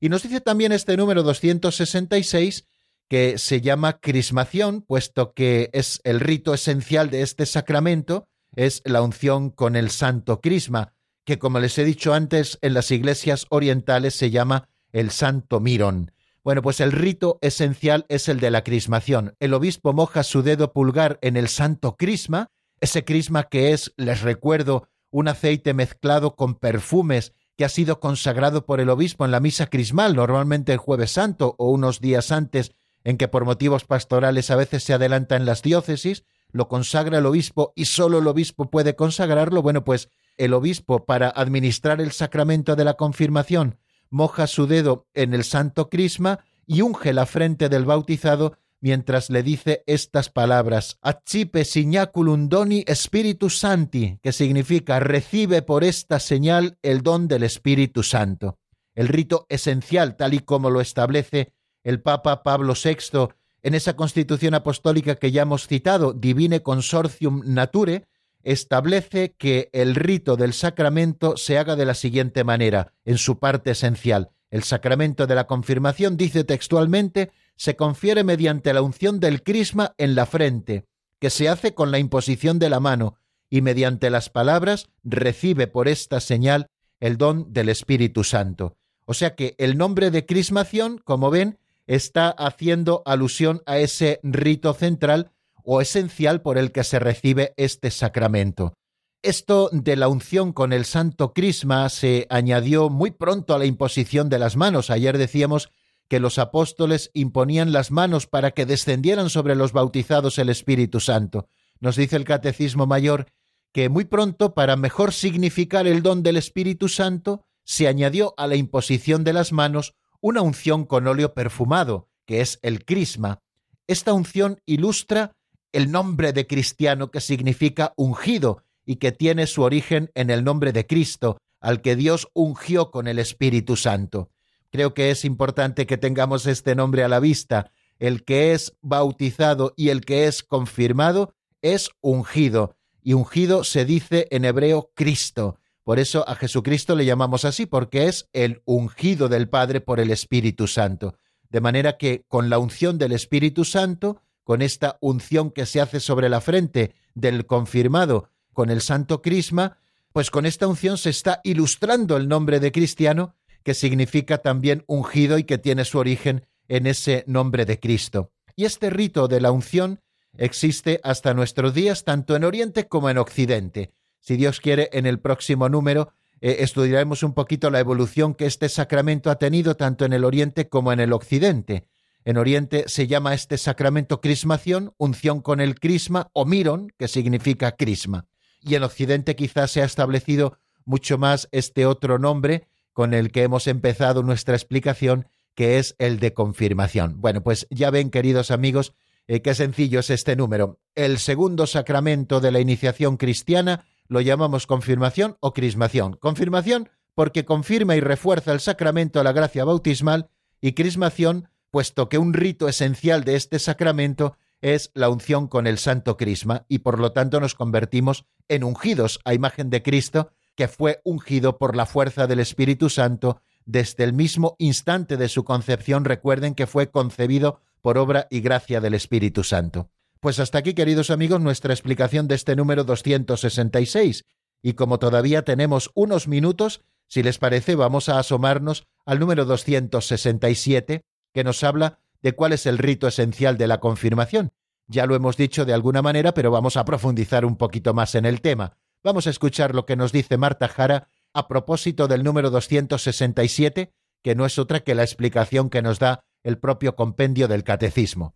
[0.00, 2.67] Y nos dice también este número 266
[3.08, 9.02] que se llama crismación, puesto que es el rito esencial de este sacramento, es la
[9.02, 10.92] unción con el santo crisma,
[11.24, 16.12] que como les he dicho antes, en las iglesias orientales se llama el santo mirón.
[16.44, 19.34] Bueno, pues el rito esencial es el de la crismación.
[19.38, 22.50] El obispo moja su dedo pulgar en el santo crisma,
[22.80, 28.64] ese crisma que es, les recuerdo, un aceite mezclado con perfumes que ha sido consagrado
[28.64, 32.72] por el obispo en la misa crismal, normalmente el jueves santo o unos días antes
[33.08, 37.24] en que por motivos pastorales a veces se adelanta en las diócesis, lo consagra el
[37.24, 42.76] obispo y solo el obispo puede consagrarlo, bueno, pues el obispo para administrar el sacramento
[42.76, 43.78] de la confirmación
[44.10, 49.42] moja su dedo en el santo crisma y unge la frente del bautizado mientras le
[49.42, 57.00] dice estas palabras, Accipe signaculum doni Spiritus Santi, que significa recibe por esta señal el
[57.00, 58.58] don del Espíritu Santo.
[58.94, 61.54] El rito esencial, tal y como lo establece
[61.88, 63.28] el Papa Pablo VI
[63.62, 68.06] en esa constitución apostólica que ya hemos citado, Divine Consortium Nature,
[68.42, 73.70] establece que el rito del sacramento se haga de la siguiente manera, en su parte
[73.70, 74.32] esencial.
[74.50, 80.14] El sacramento de la confirmación, dice textualmente, se confiere mediante la unción del crisma en
[80.14, 80.84] la frente,
[81.18, 83.16] que se hace con la imposición de la mano,
[83.48, 86.66] y mediante las palabras recibe por esta señal
[87.00, 88.76] el don del Espíritu Santo.
[89.06, 91.56] O sea que el nombre de crismación, como ven,
[91.88, 95.32] está haciendo alusión a ese rito central
[95.64, 98.74] o esencial por el que se recibe este sacramento.
[99.22, 104.28] Esto de la unción con el santo crisma se añadió muy pronto a la imposición
[104.28, 104.90] de las manos.
[104.90, 105.70] Ayer decíamos
[106.08, 111.48] que los apóstoles imponían las manos para que descendieran sobre los bautizados el Espíritu Santo.
[111.80, 113.26] Nos dice el Catecismo Mayor
[113.72, 118.56] que muy pronto, para mejor significar el don del Espíritu Santo, se añadió a la
[118.56, 123.40] imposición de las manos una unción con óleo perfumado, que es el crisma.
[123.86, 125.32] Esta unción ilustra
[125.72, 130.72] el nombre de cristiano que significa ungido y que tiene su origen en el nombre
[130.72, 134.30] de Cristo, al que Dios ungió con el Espíritu Santo.
[134.70, 137.70] Creo que es importante que tengamos este nombre a la vista.
[137.98, 144.28] El que es bautizado y el que es confirmado es ungido, y ungido se dice
[144.30, 145.58] en hebreo Cristo.
[145.88, 150.10] Por eso a Jesucristo le llamamos así, porque es el ungido del Padre por el
[150.10, 151.16] Espíritu Santo.
[151.48, 155.98] De manera que con la unción del Espíritu Santo, con esta unción que se hace
[156.00, 159.78] sobre la frente del confirmado con el Santo Crisma,
[160.12, 165.38] pues con esta unción se está ilustrando el nombre de cristiano, que significa también ungido
[165.38, 168.30] y que tiene su origen en ese nombre de Cristo.
[168.56, 170.02] Y este rito de la unción
[170.36, 173.94] existe hasta nuestros días tanto en Oriente como en Occidente.
[174.20, 178.68] Si Dios quiere, en el próximo número eh, estudiaremos un poquito la evolución que este
[178.68, 181.88] sacramento ha tenido tanto en el Oriente como en el Occidente.
[182.24, 187.72] En Oriente se llama este sacramento crismación, unción con el crisma o miron, que significa
[187.72, 188.26] crisma.
[188.60, 193.42] Y en Occidente quizás se ha establecido mucho más este otro nombre con el que
[193.42, 197.20] hemos empezado nuestra explicación, que es el de confirmación.
[197.20, 198.92] Bueno, pues ya ven, queridos amigos,
[199.26, 200.80] eh, qué sencillo es este número.
[200.94, 206.14] El segundo sacramento de la iniciación cristiana lo llamamos confirmación o crismación.
[206.16, 210.30] Confirmación porque confirma y refuerza el sacramento de la gracia bautismal
[210.60, 215.78] y crismación puesto que un rito esencial de este sacramento es la unción con el
[215.78, 220.68] santo crisma y por lo tanto nos convertimos en ungidos a imagen de Cristo que
[220.68, 226.04] fue ungido por la fuerza del Espíritu Santo desde el mismo instante de su concepción.
[226.04, 229.90] Recuerden que fue concebido por obra y gracia del Espíritu Santo.
[230.20, 234.24] Pues hasta aquí, queridos amigos, nuestra explicación de este número 266.
[234.62, 241.02] Y como todavía tenemos unos minutos, si les parece, vamos a asomarnos al número 267,
[241.32, 244.50] que nos habla de cuál es el rito esencial de la confirmación.
[244.88, 248.26] Ya lo hemos dicho de alguna manera, pero vamos a profundizar un poquito más en
[248.26, 248.76] el tema.
[249.04, 253.92] Vamos a escuchar lo que nos dice Marta Jara a propósito del número 267,
[254.24, 258.34] que no es otra que la explicación que nos da el propio compendio del catecismo.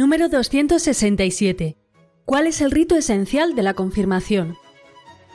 [0.00, 1.76] Número 267.
[2.24, 4.56] ¿Cuál es el rito esencial de la confirmación?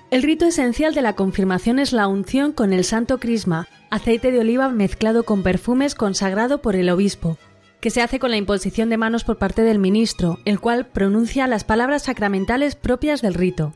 [0.09, 4.39] El rito esencial de la confirmación es la unción con el santo crisma, aceite de
[4.39, 7.37] oliva mezclado con perfumes consagrado por el obispo,
[7.79, 11.45] que se hace con la imposición de manos por parte del ministro, el cual pronuncia
[11.45, 13.75] las palabras sacramentales propias del rito.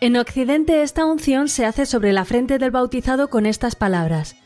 [0.00, 4.36] En Occidente esta unción se hace sobre la frente del bautizado con estas palabras.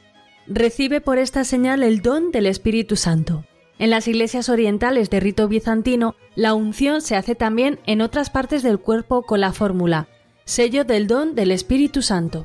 [0.46, 3.44] Recibe por esta señal el don del Espíritu Santo.
[3.80, 8.62] En las iglesias orientales de rito bizantino, la unción se hace también en otras partes
[8.62, 10.06] del cuerpo con la fórmula,
[10.44, 12.44] sello del don del Espíritu Santo.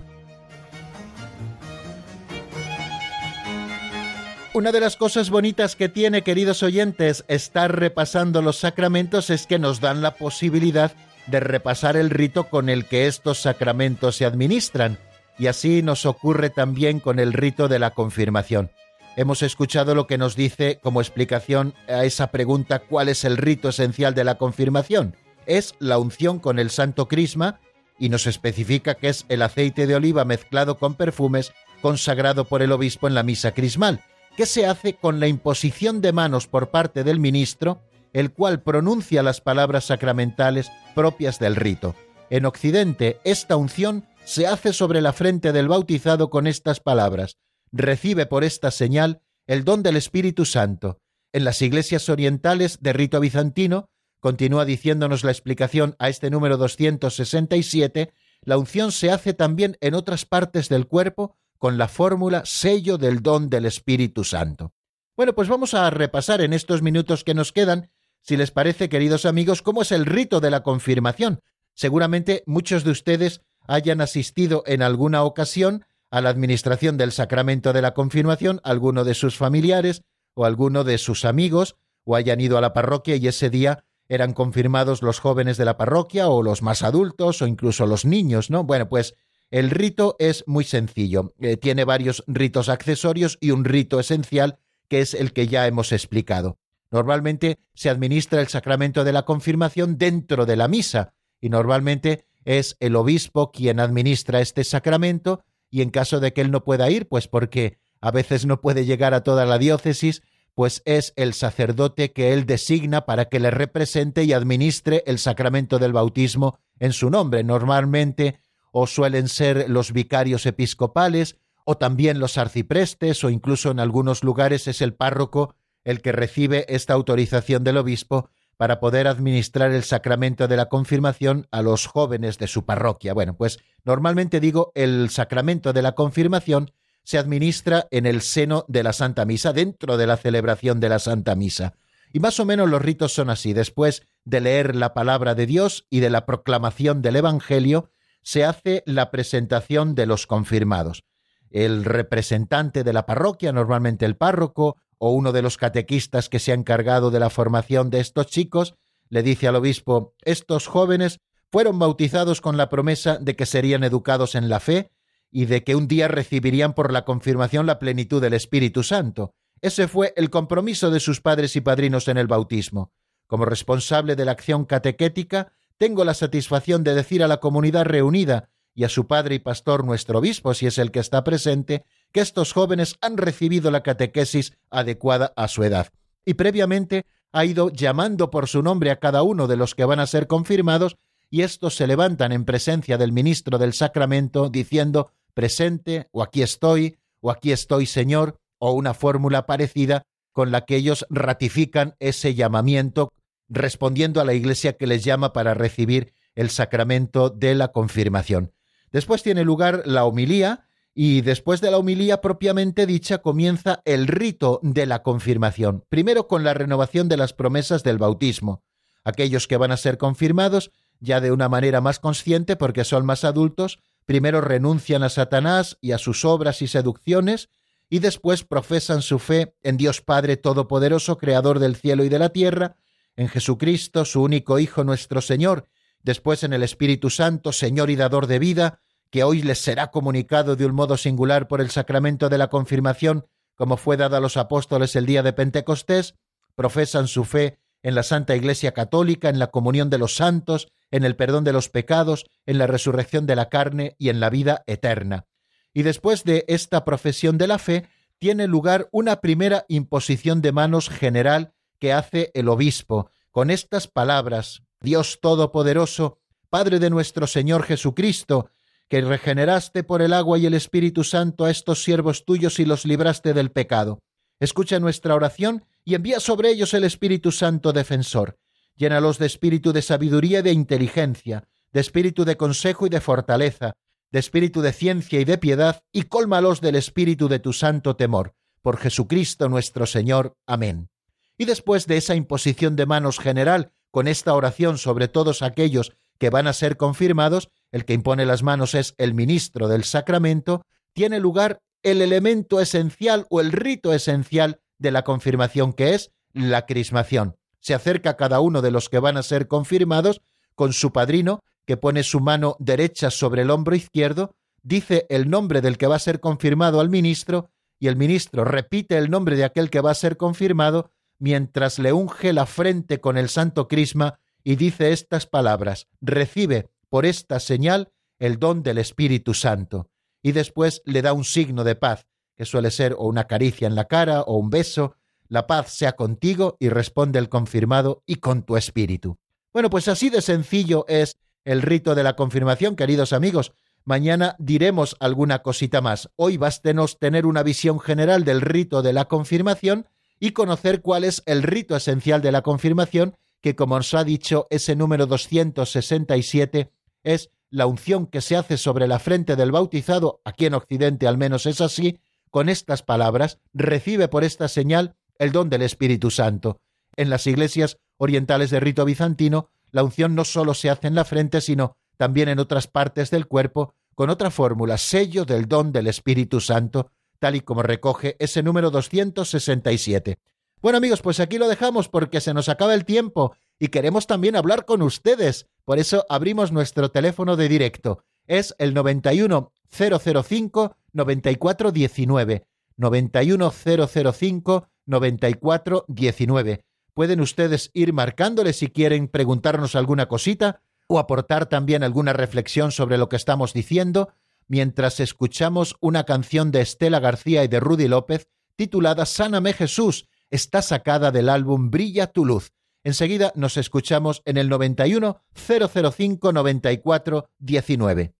[4.53, 9.59] Una de las cosas bonitas que tiene, queridos oyentes, estar repasando los sacramentos es que
[9.59, 10.93] nos dan la posibilidad
[11.27, 14.99] de repasar el rito con el que estos sacramentos se administran,
[15.37, 18.71] y así nos ocurre también con el rito de la confirmación.
[19.17, 23.69] Hemos escuchado lo que nos dice como explicación a esa pregunta ¿cuál es el rito
[23.69, 25.15] esencial de la confirmación?
[25.45, 27.59] Es la unción con el santo crisma
[27.97, 32.73] y nos especifica que es el aceite de oliva mezclado con perfumes consagrado por el
[32.73, 34.01] obispo en la misa crismal,
[34.35, 37.81] que se hace con la imposición de manos por parte del ministro
[38.15, 41.95] el cual pronuncia las palabras sacramentales propias del rito.
[42.29, 47.37] En Occidente, esta unción se hace sobre la frente del bautizado con estas palabras.
[47.77, 51.01] Recibe por esta señal el don del Espíritu Santo.
[51.33, 53.89] En las iglesias orientales de rito bizantino,
[54.21, 58.13] continúa diciéndonos la explicación a este número 267,
[58.43, 63.21] la unción se hace también en otras partes del cuerpo con la fórmula sello del
[63.21, 64.71] don del Espíritu Santo.
[65.17, 67.89] Bueno, pues vamos a repasar en estos minutos que nos quedan
[68.21, 71.41] si les parece, queridos amigos, cómo es el rito de la confirmación.
[71.73, 77.81] Seguramente muchos de ustedes hayan asistido en alguna ocasión a la administración del sacramento de
[77.81, 80.03] la confirmación, alguno de sus familiares
[80.33, 84.33] o alguno de sus amigos, o hayan ido a la parroquia y ese día eran
[84.33, 88.63] confirmados los jóvenes de la parroquia o los más adultos o incluso los niños, ¿no?
[88.63, 89.15] Bueno, pues
[89.51, 91.33] el rito es muy sencillo.
[91.39, 95.91] Eh, tiene varios ritos accesorios y un rito esencial que es el que ya hemos
[95.91, 96.59] explicado.
[96.91, 102.77] Normalmente se administra el sacramento de la confirmación dentro de la misa y normalmente es
[102.79, 107.07] el obispo quien administra este sacramento y en caso de que él no pueda ir,
[107.07, 110.21] pues porque a veces no puede llegar a toda la diócesis,
[110.53, 115.79] pues es el sacerdote que él designa para que le represente y administre el sacramento
[115.79, 117.43] del bautismo en su nombre.
[117.43, 118.39] Normalmente
[118.71, 124.67] o suelen ser los vicarios episcopales o también los arciprestes o incluso en algunos lugares
[124.67, 130.47] es el párroco el que recibe esta autorización del obispo para poder administrar el sacramento
[130.47, 133.13] de la confirmación a los jóvenes de su parroquia.
[133.13, 136.71] Bueno, pues normalmente digo, el sacramento de la confirmación
[137.03, 140.99] se administra en el seno de la Santa Misa, dentro de la celebración de la
[140.99, 141.75] Santa Misa.
[142.11, 143.53] Y más o menos los ritos son así.
[143.53, 147.91] Después de leer la palabra de Dios y de la proclamación del Evangelio,
[148.21, 151.03] se hace la presentación de los confirmados.
[151.51, 156.51] El representante de la parroquia, normalmente el párroco, o uno de los catequistas que se
[156.51, 158.75] ha encargado de la formación de estos chicos,
[159.09, 161.19] le dice al obispo, estos jóvenes
[161.51, 164.91] fueron bautizados con la promesa de que serían educados en la fe
[165.31, 169.33] y de que un día recibirían por la confirmación la plenitud del Espíritu Santo.
[169.61, 172.91] Ese fue el compromiso de sus padres y padrinos en el bautismo.
[173.27, 178.49] Como responsable de la acción catequética, tengo la satisfacción de decir a la comunidad reunida
[178.73, 181.85] y a su padre y pastor nuestro obispo, si es el que está presente,
[182.15, 185.89] que estos jóvenes han recibido la catequesis adecuada a su edad.
[186.23, 189.99] Y previamente ha ido llamando por su nombre a cada uno de los que van
[189.99, 190.95] a ser confirmados
[191.29, 196.99] y estos se levantan en presencia del ministro del sacramento diciendo presente o aquí estoy
[197.19, 203.11] o aquí estoy Señor o una fórmula parecida con la que ellos ratifican ese llamamiento
[203.49, 208.53] respondiendo a la iglesia que les llama para recibir el sacramento de la confirmación.
[208.93, 210.64] Después tiene lugar la homilía
[210.97, 216.45] y después de la homilía propiamente dicha comienza el rito de la confirmación, primero con
[216.45, 218.63] la renovación de las promesas del bautismo.
[219.03, 220.71] Aquellos que van a ser confirmados,
[221.01, 225.91] ya de una manera más consciente porque son más adultos, primero renuncian a Satanás y
[225.91, 227.49] a sus obras y seducciones,
[227.89, 232.29] y después profesan su fe en Dios Padre Todopoderoso, Creador del cielo y de la
[232.29, 232.77] tierra,
[233.17, 235.67] en Jesucristo, su único Hijo nuestro Señor,
[236.01, 238.79] después en el Espíritu Santo, Señor y Dador de vida,
[239.15, 243.25] que hoy les será comunicado de un modo singular por el sacramento de la confirmación,
[243.55, 246.15] como fue dado a los apóstoles el día de Pentecostés,
[246.53, 251.05] profesan su fe en la Santa Iglesia Católica, en la comunión de los santos, en
[251.05, 254.65] el perdón de los pecados, en la resurrección de la carne y en la vida
[254.67, 255.27] eterna.
[255.73, 257.87] Y después de esta profesión de la fe,
[258.19, 264.63] tiene lugar una primera imposición de manos general que hace el obispo, con estas palabras,
[264.81, 268.49] Dios Todopoderoso, Padre de nuestro Señor Jesucristo,
[268.89, 272.85] que regeneraste por el agua y el Espíritu Santo a estos siervos tuyos y los
[272.85, 273.99] libraste del pecado.
[274.39, 278.37] Escucha nuestra oración y envía sobre ellos el Espíritu Santo defensor.
[278.75, 283.73] Llénalos de espíritu de sabiduría y de inteligencia, de espíritu de consejo y de fortaleza,
[284.11, 288.33] de espíritu de ciencia y de piedad, y cólmalos del espíritu de tu santo temor.
[288.61, 290.35] Por Jesucristo nuestro Señor.
[290.45, 290.89] Amén.
[291.37, 296.29] Y después de esa imposición de manos general, con esta oración sobre todos aquellos que
[296.29, 301.19] van a ser confirmados, el que impone las manos es el ministro del sacramento, tiene
[301.19, 307.35] lugar el elemento esencial o el rito esencial de la confirmación, que es la crismación.
[307.59, 310.21] Se acerca cada uno de los que van a ser confirmados
[310.55, 315.61] con su padrino, que pone su mano derecha sobre el hombro izquierdo, dice el nombre
[315.61, 317.49] del que va a ser confirmado al ministro,
[317.79, 321.93] y el ministro repite el nombre de aquel que va a ser confirmado, mientras le
[321.93, 327.91] unge la frente con el santo crisma y dice estas palabras, recibe por esta señal
[328.19, 329.89] el don del Espíritu Santo,
[330.23, 333.75] y después le da un signo de paz, que suele ser o una caricia en
[333.75, 334.95] la cara o un beso,
[335.27, 339.17] la paz sea contigo y responde el confirmado y con tu espíritu.
[339.51, 343.51] Bueno, pues así de sencillo es el rito de la confirmación, queridos amigos.
[343.83, 346.09] Mañana diremos alguna cosita más.
[346.15, 349.85] Hoy bástenos tener una visión general del rito de la confirmación
[350.17, 354.47] y conocer cuál es el rito esencial de la confirmación, que como os ha dicho
[354.49, 356.71] ese número 267
[357.05, 361.17] es la unción que se hace sobre la frente del bautizado, aquí en Occidente al
[361.17, 366.59] menos es así, con estas palabras, recibe por esta señal el don del Espíritu Santo.
[366.97, 371.05] En las iglesias orientales de rito bizantino, la unción no solo se hace en la
[371.05, 375.87] frente, sino también en otras partes del cuerpo, con otra fórmula, sello del don del
[375.87, 380.19] Espíritu Santo, tal y como recoge ese número 267.
[380.61, 384.35] Bueno amigos, pues aquí lo dejamos porque se nos acaba el tiempo y queremos también
[384.35, 385.47] hablar con ustedes.
[385.63, 388.03] Por eso abrimos nuestro teléfono de directo.
[388.27, 392.47] Es el 91 005 9419.
[392.77, 396.65] 91005 9419.
[396.93, 402.97] Pueden ustedes ir marcándole si quieren preguntarnos alguna cosita o aportar también alguna reflexión sobre
[402.97, 404.13] lo que estamos diciendo
[404.47, 410.07] mientras escuchamos una canción de Estela García y de Rudy López titulada Sáname Jesús.
[410.29, 412.53] Está sacada del álbum Brilla tu luz.
[412.85, 418.13] Enseguida nos escuchamos en el 91 005 94 19.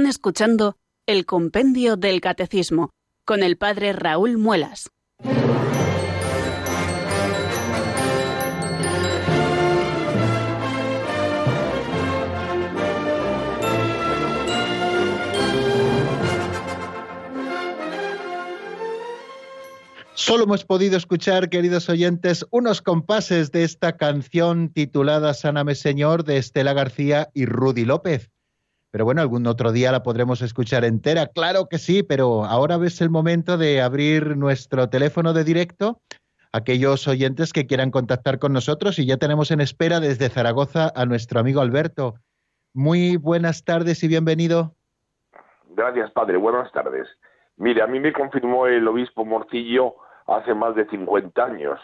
[0.00, 2.94] Están escuchando el Compendio del Catecismo
[3.26, 4.88] con el Padre Raúl Muelas.
[20.14, 26.38] Solo hemos podido escuchar, queridos oyentes, unos compases de esta canción titulada Sáname Señor de
[26.38, 28.30] Estela García y Rudy López.
[28.90, 33.00] Pero bueno, algún otro día la podremos escuchar entera, claro que sí, pero ahora ves
[33.00, 36.00] el momento de abrir nuestro teléfono de directo
[36.52, 41.06] aquellos oyentes que quieran contactar con nosotros y ya tenemos en espera desde Zaragoza a
[41.06, 42.14] nuestro amigo Alberto.
[42.74, 44.74] Muy buenas tardes y bienvenido.
[45.70, 46.36] Gracias, padre.
[46.36, 47.08] Buenas tardes.
[47.56, 49.94] Mire, a mí me confirmó el obispo Morcillo
[50.26, 51.80] hace más de 50 años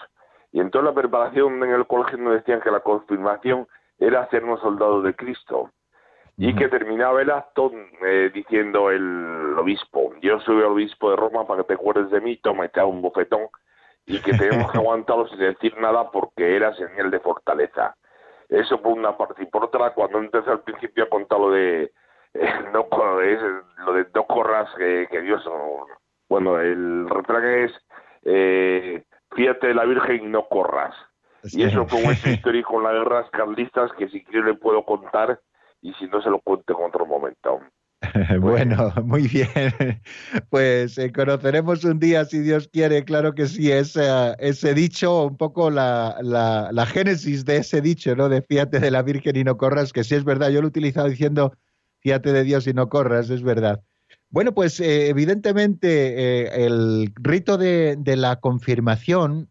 [0.52, 3.66] Y en toda la preparación en el colegio nos decían que la confirmación
[3.98, 5.70] era hacernos soldados de Cristo.
[6.38, 7.72] Y que terminaba el acto
[8.02, 12.20] eh, diciendo el obispo, yo soy el obispo de Roma para que te acuerdes de
[12.20, 13.48] mí, toma y te hago un bofetón,
[14.04, 17.96] y que tenemos que aguantarlo sin decir nada porque era señal de fortaleza.
[18.48, 19.42] Eso por una parte.
[19.42, 21.90] Y por otra, cuando antes al principio ha contado lo de
[22.34, 23.40] eh, no es
[23.84, 25.86] lo de no corras que, que Dios no-
[26.28, 27.72] bueno el refrán es
[28.24, 30.94] eh, fíjate de la Virgen y no corras
[31.44, 34.84] y eso fue un hecho histórico con las guerras carlistas que si quiere le puedo
[34.84, 35.40] contar
[35.86, 37.60] y si no se lo cuento en otro momento
[38.40, 39.48] Bueno, muy bien.
[40.50, 45.36] Pues eh, conoceremos un día, si Dios quiere, claro que sí, ese, ese dicho, un
[45.36, 48.28] poco la, la, la génesis de ese dicho, ¿no?
[48.28, 50.68] De fíate de la Virgen y no corras, que sí es verdad, yo lo he
[50.68, 51.54] utilizado diciendo
[52.00, 53.80] fíate de Dios y no corras, es verdad.
[54.28, 55.88] Bueno, pues eh, evidentemente
[56.44, 59.48] eh, el rito de, de la confirmación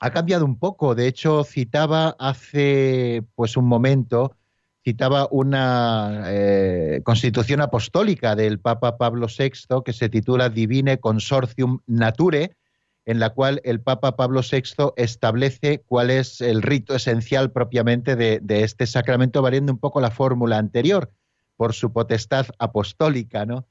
[0.00, 0.94] ha cambiado un poco.
[0.94, 4.36] De hecho, citaba hace pues un momento
[4.84, 12.54] citaba una eh, constitución apostólica del Papa Pablo VI que se titula Divine Consortium Nature,
[13.06, 18.40] en la cual el Papa Pablo VI establece cuál es el rito esencial propiamente de,
[18.42, 21.10] de este sacramento, variando un poco la fórmula anterior
[21.56, 23.66] por su potestad apostólica, ¿no?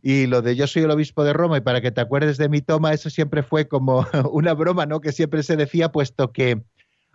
[0.00, 2.48] Y lo de yo soy el obispo de Roma y para que te acuerdes de
[2.48, 5.00] mi toma, eso siempre fue como una broma, ¿no?
[5.00, 6.62] Que siempre se decía, puesto que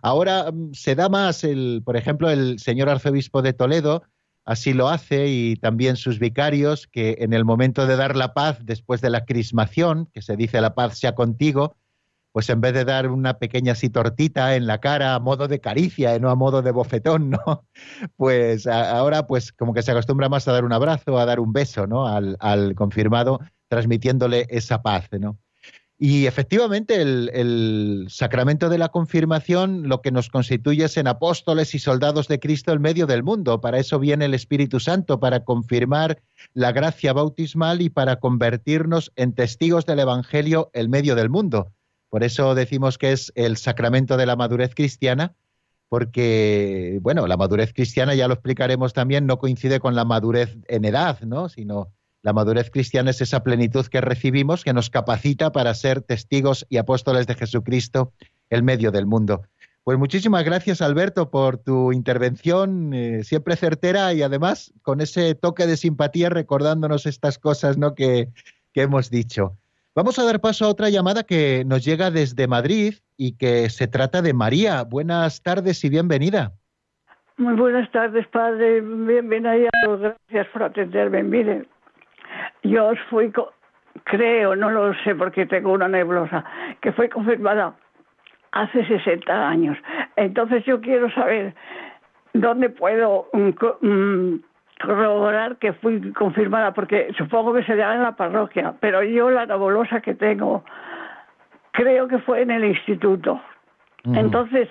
[0.02, 4.02] Ahora mm, se da más, el, por ejemplo, el señor arzobispo de Toledo
[4.48, 8.58] así lo hace y también sus vicarios, que en el momento de dar la paz
[8.62, 11.76] después de la crismación, que se dice la paz sea contigo,
[12.32, 15.60] pues en vez de dar una pequeña así tortita en la cara a modo de
[15.60, 17.66] caricia y no a modo de bofetón, ¿no?
[18.16, 21.52] Pues ahora pues como que se acostumbra más a dar un abrazo, a dar un
[21.52, 22.06] beso, ¿no?
[22.06, 25.38] Al, al confirmado, transmitiéndole esa paz, ¿no?
[26.00, 31.80] Y efectivamente el, sacramento de la confirmación lo que nos constituye es en apóstoles y
[31.80, 33.60] soldados de Cristo en medio del mundo.
[33.60, 36.22] Para eso viene el Espíritu Santo, para confirmar
[36.54, 41.72] la gracia bautismal y para convertirnos en testigos del Evangelio en medio del mundo.
[42.10, 45.34] Por eso decimos que es el sacramento de la madurez cristiana,
[45.88, 50.84] porque, bueno, la madurez cristiana, ya lo explicaremos también, no coincide con la madurez en
[50.84, 51.48] edad, ¿no?
[51.48, 51.88] Sino
[52.22, 56.78] la madurez cristiana es esa plenitud que recibimos que nos capacita para ser testigos y
[56.78, 58.12] apóstoles de Jesucristo
[58.50, 59.42] en medio del mundo.
[59.84, 65.66] Pues muchísimas gracias, Alberto, por tu intervención, eh, siempre certera y además con ese toque
[65.66, 67.94] de simpatía recordándonos estas cosas ¿no?
[67.94, 68.28] que,
[68.74, 69.56] que hemos dicho.
[69.94, 73.88] Vamos a dar paso a otra llamada que nos llega desde Madrid y que se
[73.88, 74.82] trata de María.
[74.84, 76.52] Buenas tardes y bienvenida.
[77.38, 78.80] Muy buenas tardes, padre.
[78.80, 79.70] Bienvenida.
[79.82, 81.22] Gracias por atenderme.
[81.22, 81.66] Mire,
[82.62, 83.52] yo fui, co-
[84.04, 86.44] creo, no lo sé porque tengo una nebulosa,
[86.80, 87.74] que fue confirmada
[88.52, 89.76] hace 60 años.
[90.16, 91.54] Entonces yo quiero saber
[92.34, 94.40] dónde puedo mm, mm,
[94.82, 100.00] corroborar que fui confirmada, porque supongo que será en la parroquia, pero yo la nebulosa
[100.00, 100.64] que tengo,
[101.72, 103.40] creo que fue en el instituto.
[104.14, 104.68] Entonces,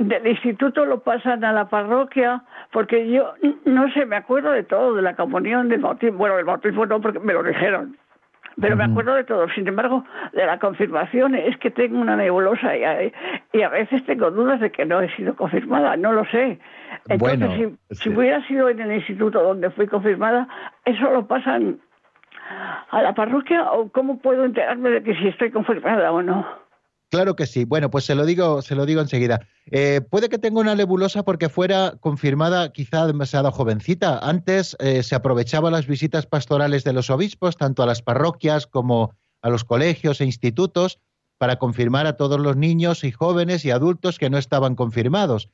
[0.00, 2.42] del instituto lo pasan a la parroquia,
[2.72, 3.34] porque yo
[3.66, 6.18] no sé, me acuerdo de todo, de la comunión, del bautismo.
[6.18, 7.96] Bueno, el bautismo no, porque me lo dijeron.
[8.60, 9.48] Pero me acuerdo de todo.
[9.50, 12.98] Sin embargo, de la confirmación es que tengo una nebulosa y a,
[13.52, 15.96] y a veces tengo dudas de que no he sido confirmada.
[15.96, 16.58] No lo sé.
[17.08, 18.02] Entonces, Bueno, si, sí.
[18.02, 20.48] si hubiera sido en el instituto donde fui confirmada,
[20.84, 21.78] ¿eso lo pasan
[22.90, 26.46] a la parroquia o cómo puedo enterarme de que si estoy confirmada o no?
[27.10, 27.64] Claro que sí.
[27.64, 29.40] Bueno, pues se lo digo, se lo digo enseguida.
[29.66, 34.20] Eh, puede que tenga una nebulosa porque fuera confirmada quizá demasiado jovencita.
[34.20, 39.12] Antes eh, se aprovechaba las visitas pastorales de los obispos, tanto a las parroquias como
[39.42, 41.00] a los colegios e institutos,
[41.36, 45.48] para confirmar a todos los niños y jóvenes y adultos que no estaban confirmados.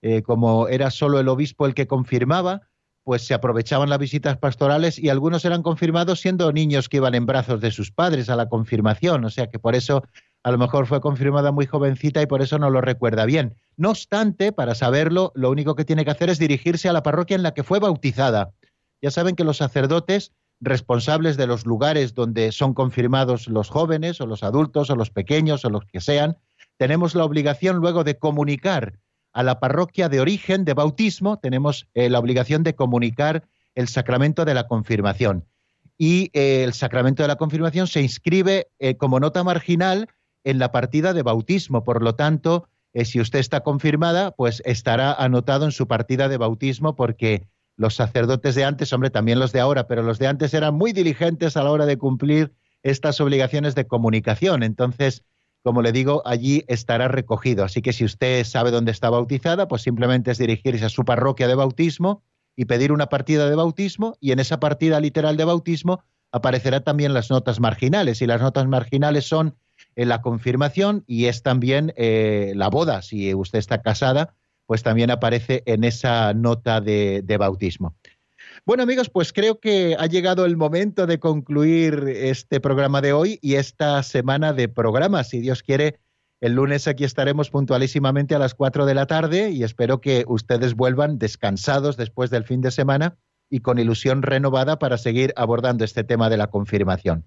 [0.00, 2.62] Eh, como era solo el obispo el que confirmaba,
[3.04, 7.26] pues se aprovechaban las visitas pastorales y algunos eran confirmados siendo niños que iban en
[7.26, 9.24] brazos de sus padres a la confirmación.
[9.24, 10.04] O sea que por eso
[10.44, 13.54] a lo mejor fue confirmada muy jovencita y por eso no lo recuerda bien.
[13.76, 17.36] No obstante, para saberlo, lo único que tiene que hacer es dirigirse a la parroquia
[17.36, 18.52] en la que fue bautizada.
[19.00, 24.26] Ya saben que los sacerdotes responsables de los lugares donde son confirmados los jóvenes o
[24.26, 26.36] los adultos o los pequeños o los que sean,
[26.76, 28.98] tenemos la obligación luego de comunicar
[29.32, 34.44] a la parroquia de origen de bautismo, tenemos eh, la obligación de comunicar el sacramento
[34.44, 35.46] de la confirmación.
[35.98, 40.08] Y eh, el sacramento de la confirmación se inscribe eh, como nota marginal
[40.44, 41.84] en la partida de bautismo.
[41.84, 46.36] Por lo tanto, eh, si usted está confirmada, pues estará anotado en su partida de
[46.36, 50.52] bautismo porque los sacerdotes de antes, hombre, también los de ahora, pero los de antes
[50.54, 54.62] eran muy diligentes a la hora de cumplir estas obligaciones de comunicación.
[54.62, 55.24] Entonces,
[55.62, 57.64] como le digo, allí estará recogido.
[57.64, 61.48] Así que si usted sabe dónde está bautizada, pues simplemente es dirigirse a su parroquia
[61.48, 62.22] de bautismo
[62.56, 67.14] y pedir una partida de bautismo y en esa partida literal de bautismo aparecerá también
[67.14, 69.56] las notas marginales y las notas marginales son
[69.96, 73.02] eh, la confirmación y es también eh, la boda.
[73.02, 74.34] Si usted está casada,
[74.66, 77.94] pues también aparece en esa nota de, de bautismo.
[78.64, 83.38] Bueno amigos, pues creo que ha llegado el momento de concluir este programa de hoy
[83.42, 85.28] y esta semana de programas.
[85.28, 85.98] Si Dios quiere,
[86.40, 90.74] el lunes aquí estaremos puntualísimamente a las 4 de la tarde y espero que ustedes
[90.74, 93.16] vuelvan descansados después del fin de semana
[93.48, 97.26] y con ilusión renovada para seguir abordando este tema de la confirmación.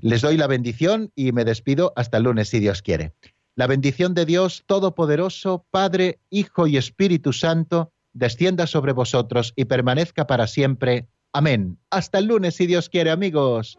[0.00, 3.14] Les doy la bendición y me despido hasta el lunes si Dios quiere.
[3.54, 10.26] La bendición de Dios Todopoderoso, Padre, Hijo y Espíritu Santo, descienda sobre vosotros y permanezca
[10.26, 11.08] para siempre.
[11.32, 11.78] Amén.
[11.90, 13.78] Hasta el lunes si Dios quiere, amigos.